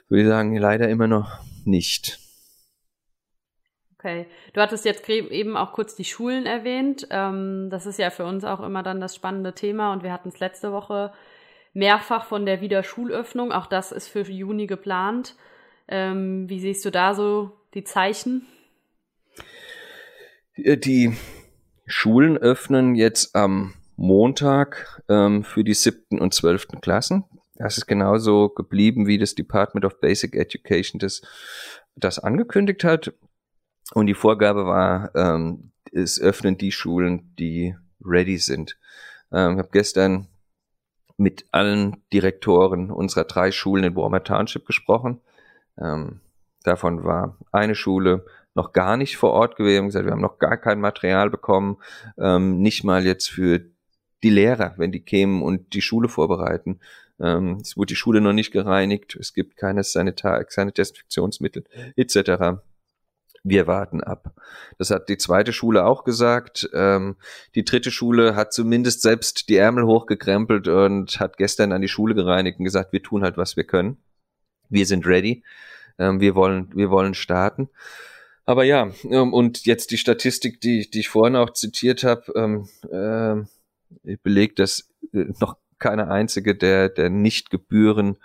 Würde 0.10 0.24
ich 0.24 0.28
sagen, 0.28 0.58
leider 0.58 0.90
immer 0.90 1.08
noch 1.08 1.40
nicht. 1.64 2.20
Okay. 3.98 4.26
Du 4.52 4.60
hattest 4.60 4.84
jetzt 4.84 5.08
eben 5.08 5.56
auch 5.56 5.72
kurz 5.72 5.96
die 5.96 6.04
Schulen 6.04 6.46
erwähnt. 6.46 7.08
Ähm, 7.12 7.70
das 7.72 7.86
ist 7.86 7.98
ja 7.98 8.10
für 8.10 8.26
uns 8.26 8.44
auch 8.44 8.60
immer 8.60 8.84
dann 8.84 9.00
das 9.00 9.16
spannende 9.16 9.54
Thema 9.54 9.94
und 9.94 10.04
wir 10.04 10.12
hatten 10.12 10.28
es 10.28 10.42
letzte 10.42 10.74
Woche 10.74 11.14
mehrfach 11.72 12.26
von 12.26 12.46
der 12.46 12.60
Wiederschulöffnung. 12.60 13.54
Auch 13.54 13.68
das 13.68 13.94
ist 13.94 14.10
für 14.10 14.24
Juni 14.24 14.68
geplant. 14.68 15.38
Ähm, 15.88 16.50
wie 16.50 16.60
siehst 16.60 16.84
du 16.84 16.92
da 16.92 17.14
so 17.14 17.54
die 17.74 17.86
Zeichen? 17.86 18.46
Die 20.58 21.16
Schulen 21.86 22.38
öffnen 22.38 22.96
jetzt 22.96 23.36
am 23.36 23.74
Montag 23.96 25.02
ähm, 25.10 25.44
für 25.44 25.64
die 25.64 25.74
siebten 25.74 26.20
und 26.20 26.34
zwölften 26.34 26.82
Klassen. 26.82 27.26
Das 27.56 27.78
ist 27.78 27.86
genauso 27.86 28.50
geblieben, 28.50 29.06
wie 29.06 29.18
das 29.18 29.36
Department 29.36 29.86
of 29.86 30.00
Basic 30.00 30.36
Education 30.36 31.00
das, 31.00 31.22
das 31.96 32.20
angekündigt 32.20 32.84
hat. 32.84 33.14
Und 33.94 34.08
die 34.08 34.16
Vorgabe 34.16 34.66
war, 34.66 35.14
ähm, 35.16 35.72
es 35.92 36.20
öffnen 36.20 36.58
die 36.58 36.72
Schulen, 36.72 37.36
die 37.38 37.76
ready 38.04 38.38
sind. 38.38 38.78
Ähm, 39.32 39.54
ich 39.54 39.60
habe 39.60 39.70
gestern 39.72 40.28
mit 41.18 41.46
allen 41.52 42.04
Direktoren 42.12 42.90
unserer 42.90 43.26
drei 43.26 43.52
Schulen 43.52 43.84
in 43.84 43.96
Warmer 43.96 44.24
Township 44.24 44.66
gesprochen. 44.66 45.22
Ähm, 45.80 46.22
davon 46.64 47.04
war 47.04 47.38
eine 47.52 47.76
Schule 47.76 48.26
noch 48.56 48.72
gar 48.74 48.98
nicht 48.98 49.18
vor 49.18 49.32
Ort 49.32 49.56
gewesen, 49.56 49.80
haben 49.80 49.86
gesagt, 49.88 50.06
wir 50.06 50.12
haben 50.12 50.22
noch 50.22 50.40
gar 50.40 50.58
kein 50.58 50.80
Material 50.80 51.30
bekommen, 51.30 51.78
ähm, 52.18 52.60
nicht 52.62 52.84
mal 52.84 53.06
jetzt 53.06 53.30
für 53.30 53.62
die 54.24 54.30
Lehrer, 54.30 54.74
wenn 54.78 54.92
die 54.92 55.04
kämen 55.04 55.42
und 55.42 55.74
die 55.74 55.82
Schule 55.82 56.08
vorbereiten. 56.08 56.80
Ähm, 57.20 57.58
es 57.62 57.78
wurde 57.78 57.90
die 57.90 57.96
Schule 57.96 58.22
noch 58.22 58.34
nicht 58.34 58.52
gereinigt, 58.52 59.16
es 59.20 59.34
gibt 59.34 59.58
keine 59.58 59.84
Sanitar 59.84 60.44
keine 60.46 60.72
Desinfektionsmittel 60.72 61.64
etc. 61.96 62.62
Wir 63.46 63.68
warten 63.68 64.02
ab. 64.02 64.34
Das 64.78 64.90
hat 64.90 65.10
die 65.10 65.18
zweite 65.18 65.52
Schule 65.52 65.86
auch 65.86 66.06
gesagt. 66.06 66.70
Ähm, 66.74 67.18
die 67.56 67.66
dritte 67.66 67.92
Schule 67.92 68.36
hat 68.36 68.54
zumindest 68.54 69.02
selbst 69.02 69.50
die 69.50 69.58
Ärmel 69.58 69.86
hochgekrempelt 69.86 70.70
und 70.70 71.20
hat 71.20 71.38
gestern 71.38 71.74
an 71.74 71.82
die 71.82 71.90
Schule 71.90 72.16
gereinigt 72.16 72.60
und 72.60 72.66
gesagt, 72.66 72.94
wir 72.94 73.04
tun 73.04 73.22
halt, 73.22 73.36
was 73.36 73.58
wir 73.58 73.66
können. 73.66 73.98
Wir 74.70 74.86
sind 74.86 75.06
ready. 75.06 75.44
Ähm, 76.00 76.22
wir 76.22 76.36
wollen, 76.36 76.72
wir 76.74 76.90
wollen 76.90 77.14
starten. 77.14 77.70
Aber 78.46 78.64
ja, 78.64 78.92
ähm, 79.10 79.34
und 79.34 79.66
jetzt 79.66 79.92
die 79.92 79.98
Statistik, 79.98 80.60
die, 80.62 80.90
die 80.90 81.00
ich 81.00 81.10
vorhin 81.10 81.36
auch 81.36 81.52
zitiert 81.52 82.04
habe, 82.04 82.34
ähm, 82.36 83.48
äh, 84.04 84.18
belegt, 84.24 84.60
dass 84.60 84.90
noch 85.12 85.58
keine 85.80 86.10
einzige 86.10 86.56
der, 86.56 86.90
der 86.90 87.10
nicht 87.10 87.50
Gebühren 87.50 88.18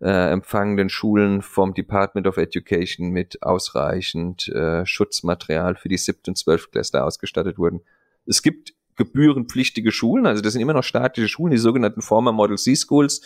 äh, 0.00 0.32
empfangenden 0.32 0.88
Schulen 0.88 1.42
vom 1.42 1.74
Department 1.74 2.26
of 2.26 2.36
Education 2.36 3.10
mit 3.10 3.42
ausreichend 3.42 4.48
äh, 4.48 4.84
Schutzmaterial 4.84 5.76
für 5.76 5.88
die 5.88 5.96
siebten 5.96 6.30
und 6.30 6.36
zwölften 6.36 6.72
Klässler 6.72 7.04
ausgestattet 7.04 7.58
wurden. 7.58 7.82
Es 8.26 8.42
gibt 8.42 8.74
gebührenpflichtige 8.96 9.92
Schulen, 9.92 10.26
also 10.26 10.42
das 10.42 10.52
sind 10.52 10.62
immer 10.62 10.74
noch 10.74 10.84
staatliche 10.84 11.28
Schulen, 11.28 11.52
die 11.52 11.58
sogenannten 11.58 12.02
Former 12.02 12.32
Model 12.32 12.58
C 12.58 12.74
Schools. 12.74 13.22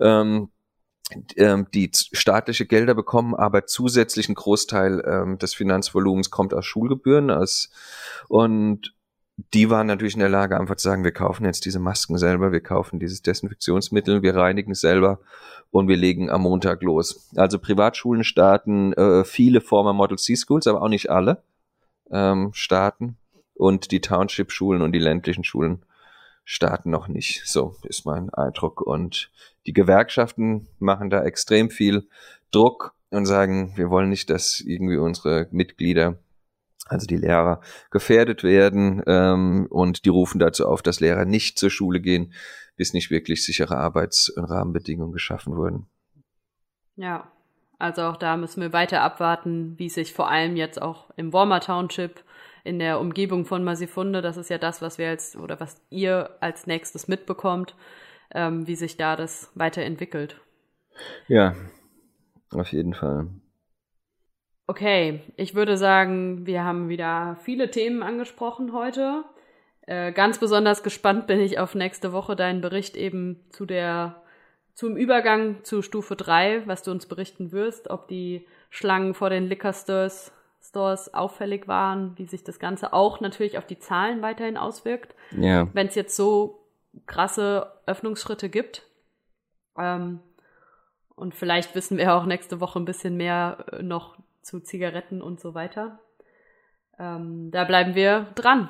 Ähm, 0.00 0.22
ähm, 0.22 0.48
die 1.10 1.90
staatliche 1.92 2.66
Gelder 2.66 2.94
bekommen, 2.94 3.34
aber 3.34 3.66
zusätzlichen 3.66 4.34
Großteil 4.34 5.02
ähm, 5.06 5.38
des 5.38 5.54
Finanzvolumens 5.54 6.30
kommt 6.30 6.54
aus 6.54 6.64
Schulgebühren. 6.64 7.30
Aus, 7.30 7.70
und 8.28 8.94
die 9.52 9.70
waren 9.70 9.86
natürlich 9.86 10.14
in 10.14 10.20
der 10.20 10.28
Lage, 10.28 10.58
einfach 10.58 10.76
zu 10.76 10.88
sagen, 10.88 11.04
wir 11.04 11.12
kaufen 11.12 11.44
jetzt 11.44 11.64
diese 11.64 11.80
Masken 11.80 12.18
selber, 12.18 12.52
wir 12.52 12.62
kaufen 12.62 12.98
dieses 13.00 13.22
Desinfektionsmittel, 13.22 14.22
wir 14.22 14.36
reinigen 14.36 14.72
es 14.72 14.80
selber 14.80 15.20
und 15.70 15.88
wir 15.88 15.96
legen 15.96 16.30
am 16.30 16.42
Montag 16.42 16.82
los. 16.82 17.28
Also 17.34 17.58
Privatschulen 17.58 18.24
starten, 18.24 18.92
äh, 18.92 19.24
viele 19.24 19.60
Former 19.60 19.92
Model 19.92 20.18
C 20.18 20.36
Schools, 20.36 20.66
aber 20.66 20.82
auch 20.82 20.88
nicht 20.88 21.10
alle 21.10 21.42
ähm, 22.10 22.50
starten. 22.52 23.16
Und 23.54 23.90
die 23.90 24.00
Township-Schulen 24.00 24.82
und 24.82 24.92
die 24.92 24.98
ländlichen 24.98 25.44
Schulen 25.44 25.84
starten 26.44 26.90
noch 26.90 27.08
nicht. 27.08 27.42
So 27.46 27.76
ist 27.84 28.06
mein 28.06 28.30
Eindruck. 28.30 28.80
Und 28.80 29.30
die 29.66 29.72
Gewerkschaften 29.72 30.68
machen 30.78 31.10
da 31.10 31.22
extrem 31.22 31.70
viel 31.70 32.08
Druck 32.50 32.94
und 33.10 33.26
sagen, 33.26 33.72
wir 33.76 33.90
wollen 33.90 34.08
nicht, 34.08 34.30
dass 34.30 34.60
irgendwie 34.60 34.96
unsere 34.96 35.48
Mitglieder, 35.50 36.18
also 36.86 37.06
die 37.06 37.16
Lehrer, 37.16 37.60
gefährdet 37.90 38.42
werden. 38.42 39.02
Ähm, 39.06 39.66
und 39.70 40.04
die 40.04 40.10
rufen 40.10 40.38
dazu 40.38 40.66
auf, 40.66 40.82
dass 40.82 41.00
Lehrer 41.00 41.24
nicht 41.24 41.58
zur 41.58 41.70
Schule 41.70 42.00
gehen, 42.00 42.32
bis 42.76 42.94
nicht 42.94 43.10
wirklich 43.10 43.44
sichere 43.44 43.76
Arbeits- 43.76 44.30
und 44.30 44.44
Rahmenbedingungen 44.44 45.12
geschaffen 45.12 45.56
wurden. 45.56 45.86
Ja, 46.96 47.30
also 47.78 48.02
auch 48.02 48.16
da 48.16 48.36
müssen 48.36 48.60
wir 48.60 48.72
weiter 48.72 49.02
abwarten, 49.02 49.78
wie 49.78 49.88
sich 49.88 50.12
vor 50.12 50.30
allem 50.30 50.56
jetzt 50.56 50.80
auch 50.80 51.10
im 51.16 51.32
Warmer 51.32 51.60
Township 51.60 52.22
in 52.64 52.78
der 52.78 53.00
Umgebung 53.00 53.44
von 53.44 53.64
Masifunde, 53.64 54.22
das 54.22 54.36
ist 54.36 54.50
ja 54.50 54.58
das, 54.58 54.80
was 54.80 54.98
wir 54.98 55.08
als 55.08 55.36
oder 55.36 55.58
was 55.58 55.82
ihr 55.90 56.30
als 56.40 56.66
nächstes 56.66 57.08
mitbekommt, 57.08 57.74
ähm, 58.34 58.66
wie 58.66 58.76
sich 58.76 58.96
da 58.96 59.16
das 59.16 59.50
weiterentwickelt. 59.54 60.40
Ja, 61.28 61.54
auf 62.52 62.72
jeden 62.72 62.94
Fall. 62.94 63.28
Okay, 64.66 65.20
ich 65.36 65.54
würde 65.54 65.76
sagen, 65.76 66.46
wir 66.46 66.64
haben 66.64 66.88
wieder 66.88 67.36
viele 67.42 67.70
Themen 67.70 68.02
angesprochen 68.02 68.72
heute. 68.72 69.24
Äh, 69.86 70.12
ganz 70.12 70.38
besonders 70.38 70.82
gespannt 70.82 71.26
bin 71.26 71.40
ich 71.40 71.58
auf 71.58 71.74
nächste 71.74 72.12
Woche 72.12 72.36
deinen 72.36 72.60
Bericht 72.60 72.96
eben 72.96 73.40
zu 73.50 73.66
der 73.66 74.22
zum 74.74 74.96
Übergang 74.96 75.64
zu 75.64 75.82
Stufe 75.82 76.16
3, 76.16 76.66
was 76.66 76.82
du 76.82 76.92
uns 76.92 77.06
berichten 77.06 77.52
wirst, 77.52 77.90
ob 77.90 78.08
die 78.08 78.46
Schlangen 78.70 79.12
vor 79.12 79.28
den 79.28 79.46
Liquor 79.46 79.74
Stores 79.74 80.32
Stores 80.64 81.12
auffällig 81.12 81.66
waren, 81.66 82.16
wie 82.16 82.26
sich 82.26 82.44
das 82.44 82.60
Ganze 82.60 82.92
auch 82.92 83.20
natürlich 83.20 83.58
auf 83.58 83.66
die 83.66 83.80
Zahlen 83.80 84.22
weiterhin 84.22 84.56
auswirkt. 84.56 85.16
Ja. 85.32 85.68
Wenn 85.72 85.88
es 85.88 85.96
jetzt 85.96 86.14
so 86.14 86.61
krasse 87.06 87.72
Öffnungsschritte 87.86 88.48
gibt. 88.48 88.82
Ähm, 89.78 90.20
und 91.14 91.34
vielleicht 91.34 91.74
wissen 91.74 91.98
wir 91.98 92.14
auch 92.14 92.26
nächste 92.26 92.60
Woche 92.60 92.78
ein 92.78 92.84
bisschen 92.84 93.16
mehr 93.16 93.66
äh, 93.72 93.82
noch 93.82 94.16
zu 94.42 94.60
Zigaretten 94.60 95.22
und 95.22 95.40
so 95.40 95.54
weiter. 95.54 96.00
Ähm, 96.98 97.50
da 97.50 97.64
bleiben 97.64 97.94
wir 97.94 98.32
dran. 98.34 98.68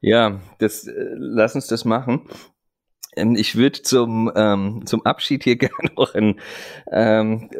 Ja, 0.00 0.40
das, 0.58 0.86
äh, 0.86 1.14
lass 1.14 1.54
uns 1.54 1.66
das 1.66 1.84
machen. 1.84 2.28
Ähm, 3.16 3.34
ich 3.36 3.56
würde 3.56 3.82
zum, 3.82 4.30
ähm, 4.34 4.82
zum 4.86 5.04
Abschied 5.04 5.44
hier 5.44 5.56
gerne 5.58 5.92
noch 5.96 6.14
ein, 6.14 6.40
ähm, 6.90 7.50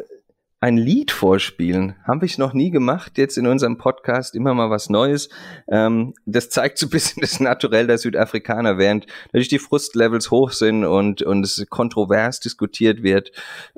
ein 0.61 0.77
Lied 0.77 1.09
vorspielen. 1.09 1.95
Haben 2.03 2.21
wir 2.21 2.29
noch 2.37 2.53
nie 2.53 2.69
gemacht, 2.69 3.17
jetzt 3.17 3.37
in 3.37 3.47
unserem 3.47 3.79
Podcast 3.79 4.35
immer 4.35 4.53
mal 4.53 4.69
was 4.69 4.89
Neues. 4.89 5.29
Ähm, 5.67 6.13
das 6.27 6.51
zeigt 6.51 6.77
so 6.77 6.85
ein 6.85 6.91
bisschen 6.91 7.21
das 7.21 7.39
Naturell 7.39 7.87
der 7.87 7.97
Südafrikaner, 7.97 8.77
während 8.77 9.07
natürlich 9.33 9.49
die 9.49 9.59
Frustlevels 9.59 10.29
hoch 10.29 10.51
sind 10.51 10.85
und, 10.85 11.23
und 11.23 11.43
es 11.43 11.65
kontrovers 11.69 12.39
diskutiert 12.39 13.01
wird. 13.01 13.31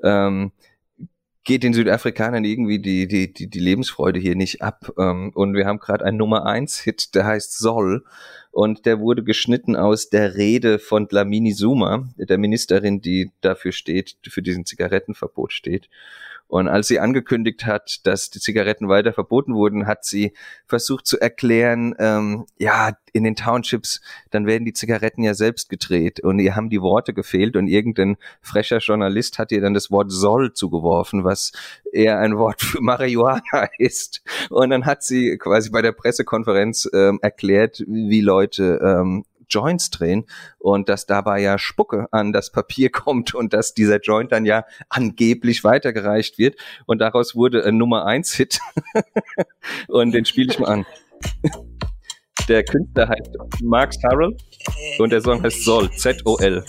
Ähm, 0.04 0.52
geht 1.46 1.64
den 1.64 1.74
Südafrikanern 1.74 2.44
irgendwie 2.44 2.80
die, 2.80 3.08
die, 3.08 3.34
die, 3.34 3.50
die 3.50 3.60
Lebensfreude 3.60 4.20
hier 4.20 4.36
nicht 4.36 4.62
ab. 4.62 4.92
Ähm, 4.98 5.32
und 5.34 5.54
wir 5.54 5.66
haben 5.66 5.80
gerade 5.80 6.04
einen 6.04 6.18
Nummer 6.18 6.46
eins 6.46 6.80
Hit, 6.80 7.16
der 7.16 7.26
heißt 7.26 7.58
Soll. 7.58 8.04
Und 8.52 8.86
der 8.86 9.00
wurde 9.00 9.24
geschnitten 9.24 9.78
aus 9.78 10.10
der 10.10 10.36
Rede 10.36 10.80
von 10.80 11.08
Dlamini 11.08 11.56
Zuma, 11.56 12.10
der 12.18 12.38
Ministerin, 12.38 13.02
die 13.02 13.32
dafür 13.42 13.72
steht, 13.72 14.18
für 14.28 14.42
diesen 14.42 14.66
Zigarettenverbot 14.66 15.54
steht. 15.54 15.90
Und 16.54 16.68
als 16.68 16.88
sie 16.88 17.00
angekündigt 17.00 17.66
hat, 17.66 18.06
dass 18.06 18.30
die 18.30 18.40
Zigaretten 18.40 18.88
weiter 18.88 19.12
verboten 19.12 19.56
wurden, 19.56 19.88
hat 19.88 20.06
sie 20.06 20.34
versucht 20.68 21.08
zu 21.08 21.20
erklären, 21.20 21.96
ähm, 21.98 22.46
ja, 22.60 22.92
in 23.12 23.24
den 23.24 23.36
Townships, 23.36 24.02
dann 24.30 24.46
werden 24.46 24.64
die 24.64 24.74
Zigaretten 24.74 25.24
ja 25.24 25.34
selbst 25.34 25.68
gedreht 25.68 26.20
und 26.20 26.38
ihr 26.38 26.56
haben 26.56 26.70
die 26.70 26.80
Worte 26.80 27.16
gefehlt 27.16 27.56
und 27.56 27.66
irgendein 27.68 28.18
frecher 28.40 28.78
Journalist 28.78 29.40
hat 29.40 29.52
ihr 29.52 29.62
dann 29.62 29.74
das 29.74 29.90
Wort 29.90 30.12
soll 30.12 30.54
zugeworfen, 30.54 31.24
was 31.24 31.54
eher 31.92 32.20
ein 32.20 32.38
Wort 32.38 32.62
für 32.62 32.82
Marihuana 32.82 33.70
ist. 33.80 34.22
Und 34.52 34.70
dann 34.70 34.86
hat 34.86 35.02
sie 35.02 35.40
quasi 35.40 35.72
bei 35.72 35.82
der 35.82 35.92
Pressekonferenz 35.92 36.88
ähm, 36.94 37.18
erklärt, 37.24 37.84
wie 37.88 38.22
Leute 38.22 38.80
ähm, 38.84 39.26
Joints 39.50 39.90
drehen 39.90 40.26
und 40.60 40.90
dass 40.90 41.06
dabei 41.06 41.42
ja 41.42 41.58
Spucke 41.58 42.08
an 42.12 42.34
das 42.34 42.52
Papier 42.52 42.90
kommt 42.92 43.34
und 43.34 43.54
dass 43.54 43.74
dieser 43.74 44.00
Joint 44.00 44.32
dann 44.32 44.46
ja 44.46 44.66
angeblich 44.90 45.64
weitergereicht 45.64 46.38
wird 46.38 46.56
und 46.86 47.00
daraus 47.00 47.36
wurde 47.36 47.66
ein 47.66 47.78
Nummer 47.78 48.06
eins 48.06 48.34
Hit 48.34 48.60
und 49.88 50.12
den 50.12 50.26
spiele 50.26 50.52
ich 50.52 50.60
mal 50.60 50.70
an. 50.70 50.86
Der 52.50 52.66
Künstler 52.66 53.08
heißt 53.08 53.38
Mark 53.62 53.94
Harrell 54.04 54.36
und 55.00 55.12
der 55.12 55.22
Song 55.22 55.42
heißt 55.42 55.64
Sol, 55.64 55.90
Z-O-L. 55.92 56.66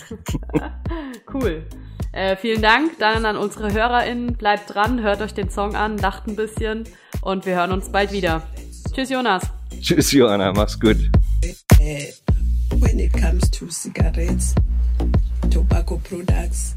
cool. 1.33 1.67
Äh, 2.15 2.37
vielen 2.37 2.61
Dank 2.61 2.97
dann 2.99 3.25
an 3.25 3.35
unsere 3.35 3.73
HörerInnen. 3.73 4.37
Bleibt 4.37 4.73
dran, 4.73 5.03
hört 5.03 5.21
euch 5.21 5.33
den 5.33 5.49
Song 5.49 5.75
an, 5.75 5.97
lacht 5.97 6.27
ein 6.27 6.37
bisschen 6.37 6.85
und 7.21 7.45
wir 7.45 7.55
hören 7.55 7.73
uns 7.73 7.89
bald 7.89 8.13
wieder. 8.13 8.41
Tschüss, 8.93 9.09
Jonas. 9.09 9.43
Tschüss, 9.81 10.13
Johanna. 10.13 10.53
Mach's 10.53 10.79
gut. 10.79 10.97
When 12.79 12.99
it 12.99 13.13
comes 13.13 13.49
to 13.49 13.69
cigarettes, 13.69 14.55
tobacco 15.49 15.97
products, 16.03 16.75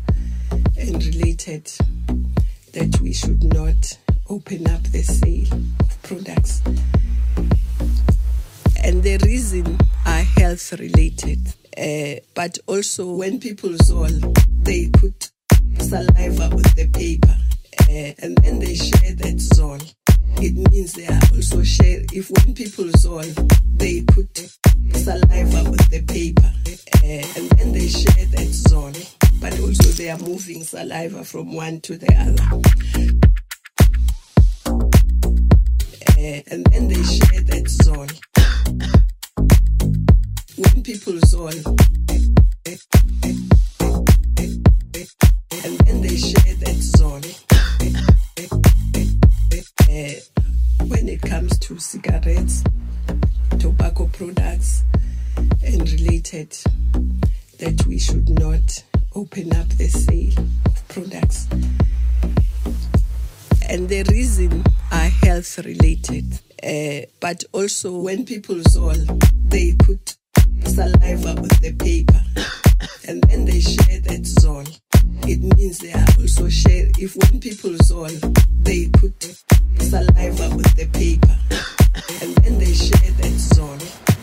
and 0.78 1.04
related, 1.04 1.70
that 2.72 2.98
we 3.02 3.12
should 3.12 3.42
not 3.44 3.98
open 4.28 4.68
up 4.68 4.82
the 4.84 5.02
sale 5.02 5.60
of 5.80 6.02
products. 6.02 6.62
And 8.84 9.02
the 9.02 9.18
reason 9.24 9.78
are 10.06 10.22
health 10.22 10.72
related. 10.78 11.54
Uh, 11.76 12.20
but 12.34 12.58
also 12.66 13.14
when 13.14 13.38
people 13.38 13.70
zol, 13.70 14.12
they 14.62 14.88
put 14.88 15.30
saliva 15.78 16.44
on 16.44 16.62
the 16.76 16.88
paper 16.92 17.36
uh, 17.88 18.24
and 18.24 18.36
then 18.38 18.58
they 18.58 18.74
share 18.74 19.14
that 19.14 19.36
zol. 19.36 19.94
It 20.40 20.54
means 20.70 20.92
they 20.92 21.06
are 21.06 21.20
also 21.34 21.62
share. 21.62 22.02
If 22.12 22.30
when 22.30 22.54
people 22.54 22.84
zol, 22.86 23.26
they 23.76 24.02
put 24.02 24.57
saliva 24.94 25.58
on 25.58 25.76
the 25.90 26.02
paper 26.06 26.52
uh, 27.02 27.24
and 27.36 27.50
then 27.50 27.72
they 27.72 27.88
share 27.88 28.26
that 28.26 28.48
zol. 28.48 28.94
But 29.40 29.58
also 29.60 29.88
they 29.90 30.10
are 30.10 30.18
moving 30.18 30.62
saliva 30.64 31.24
from 31.24 31.54
one 31.54 31.80
to 31.82 31.96
the 31.96 32.12
other. 32.14 32.42
Uh, 36.18 36.42
and 36.50 36.66
then 36.66 36.88
they 36.88 37.02
share 37.02 37.42
that 37.42 37.64
zol. 37.64 38.10
When 40.56 40.82
people 40.82 41.14
zol, 41.14 41.97
open 59.38 59.56
up 59.56 59.68
the 59.70 59.88
sale 59.88 60.44
of 60.66 60.88
products. 60.88 61.46
And 63.68 63.88
the 63.88 64.02
reason 64.10 64.64
are 64.90 65.08
health 65.24 65.58
related. 65.58 66.40
Uh, 66.62 67.06
but 67.20 67.44
also 67.52 67.98
when 67.98 68.24
people 68.24 68.56
zol, 68.56 68.98
they 69.48 69.74
put 69.78 70.16
saliva 70.64 71.30
on 71.30 71.48
the 71.62 71.74
paper 71.78 72.20
and 73.06 73.22
then 73.24 73.44
they 73.44 73.60
share 73.60 74.00
that 74.00 74.22
zol. 74.22 74.66
It 75.28 75.40
means 75.56 75.78
they 75.78 75.92
are 75.92 76.06
also 76.18 76.48
share. 76.48 76.88
If 76.98 77.16
when 77.16 77.40
people 77.40 77.70
zol, 77.72 78.10
they 78.64 78.88
put 78.88 79.22
saliva 79.78 80.44
on 80.46 80.58
the 80.58 80.88
paper 80.92 81.38
and 82.22 82.34
then 82.38 82.58
they 82.58 82.72
share 82.72 83.12
that 83.12 83.34
zol. 83.38 84.17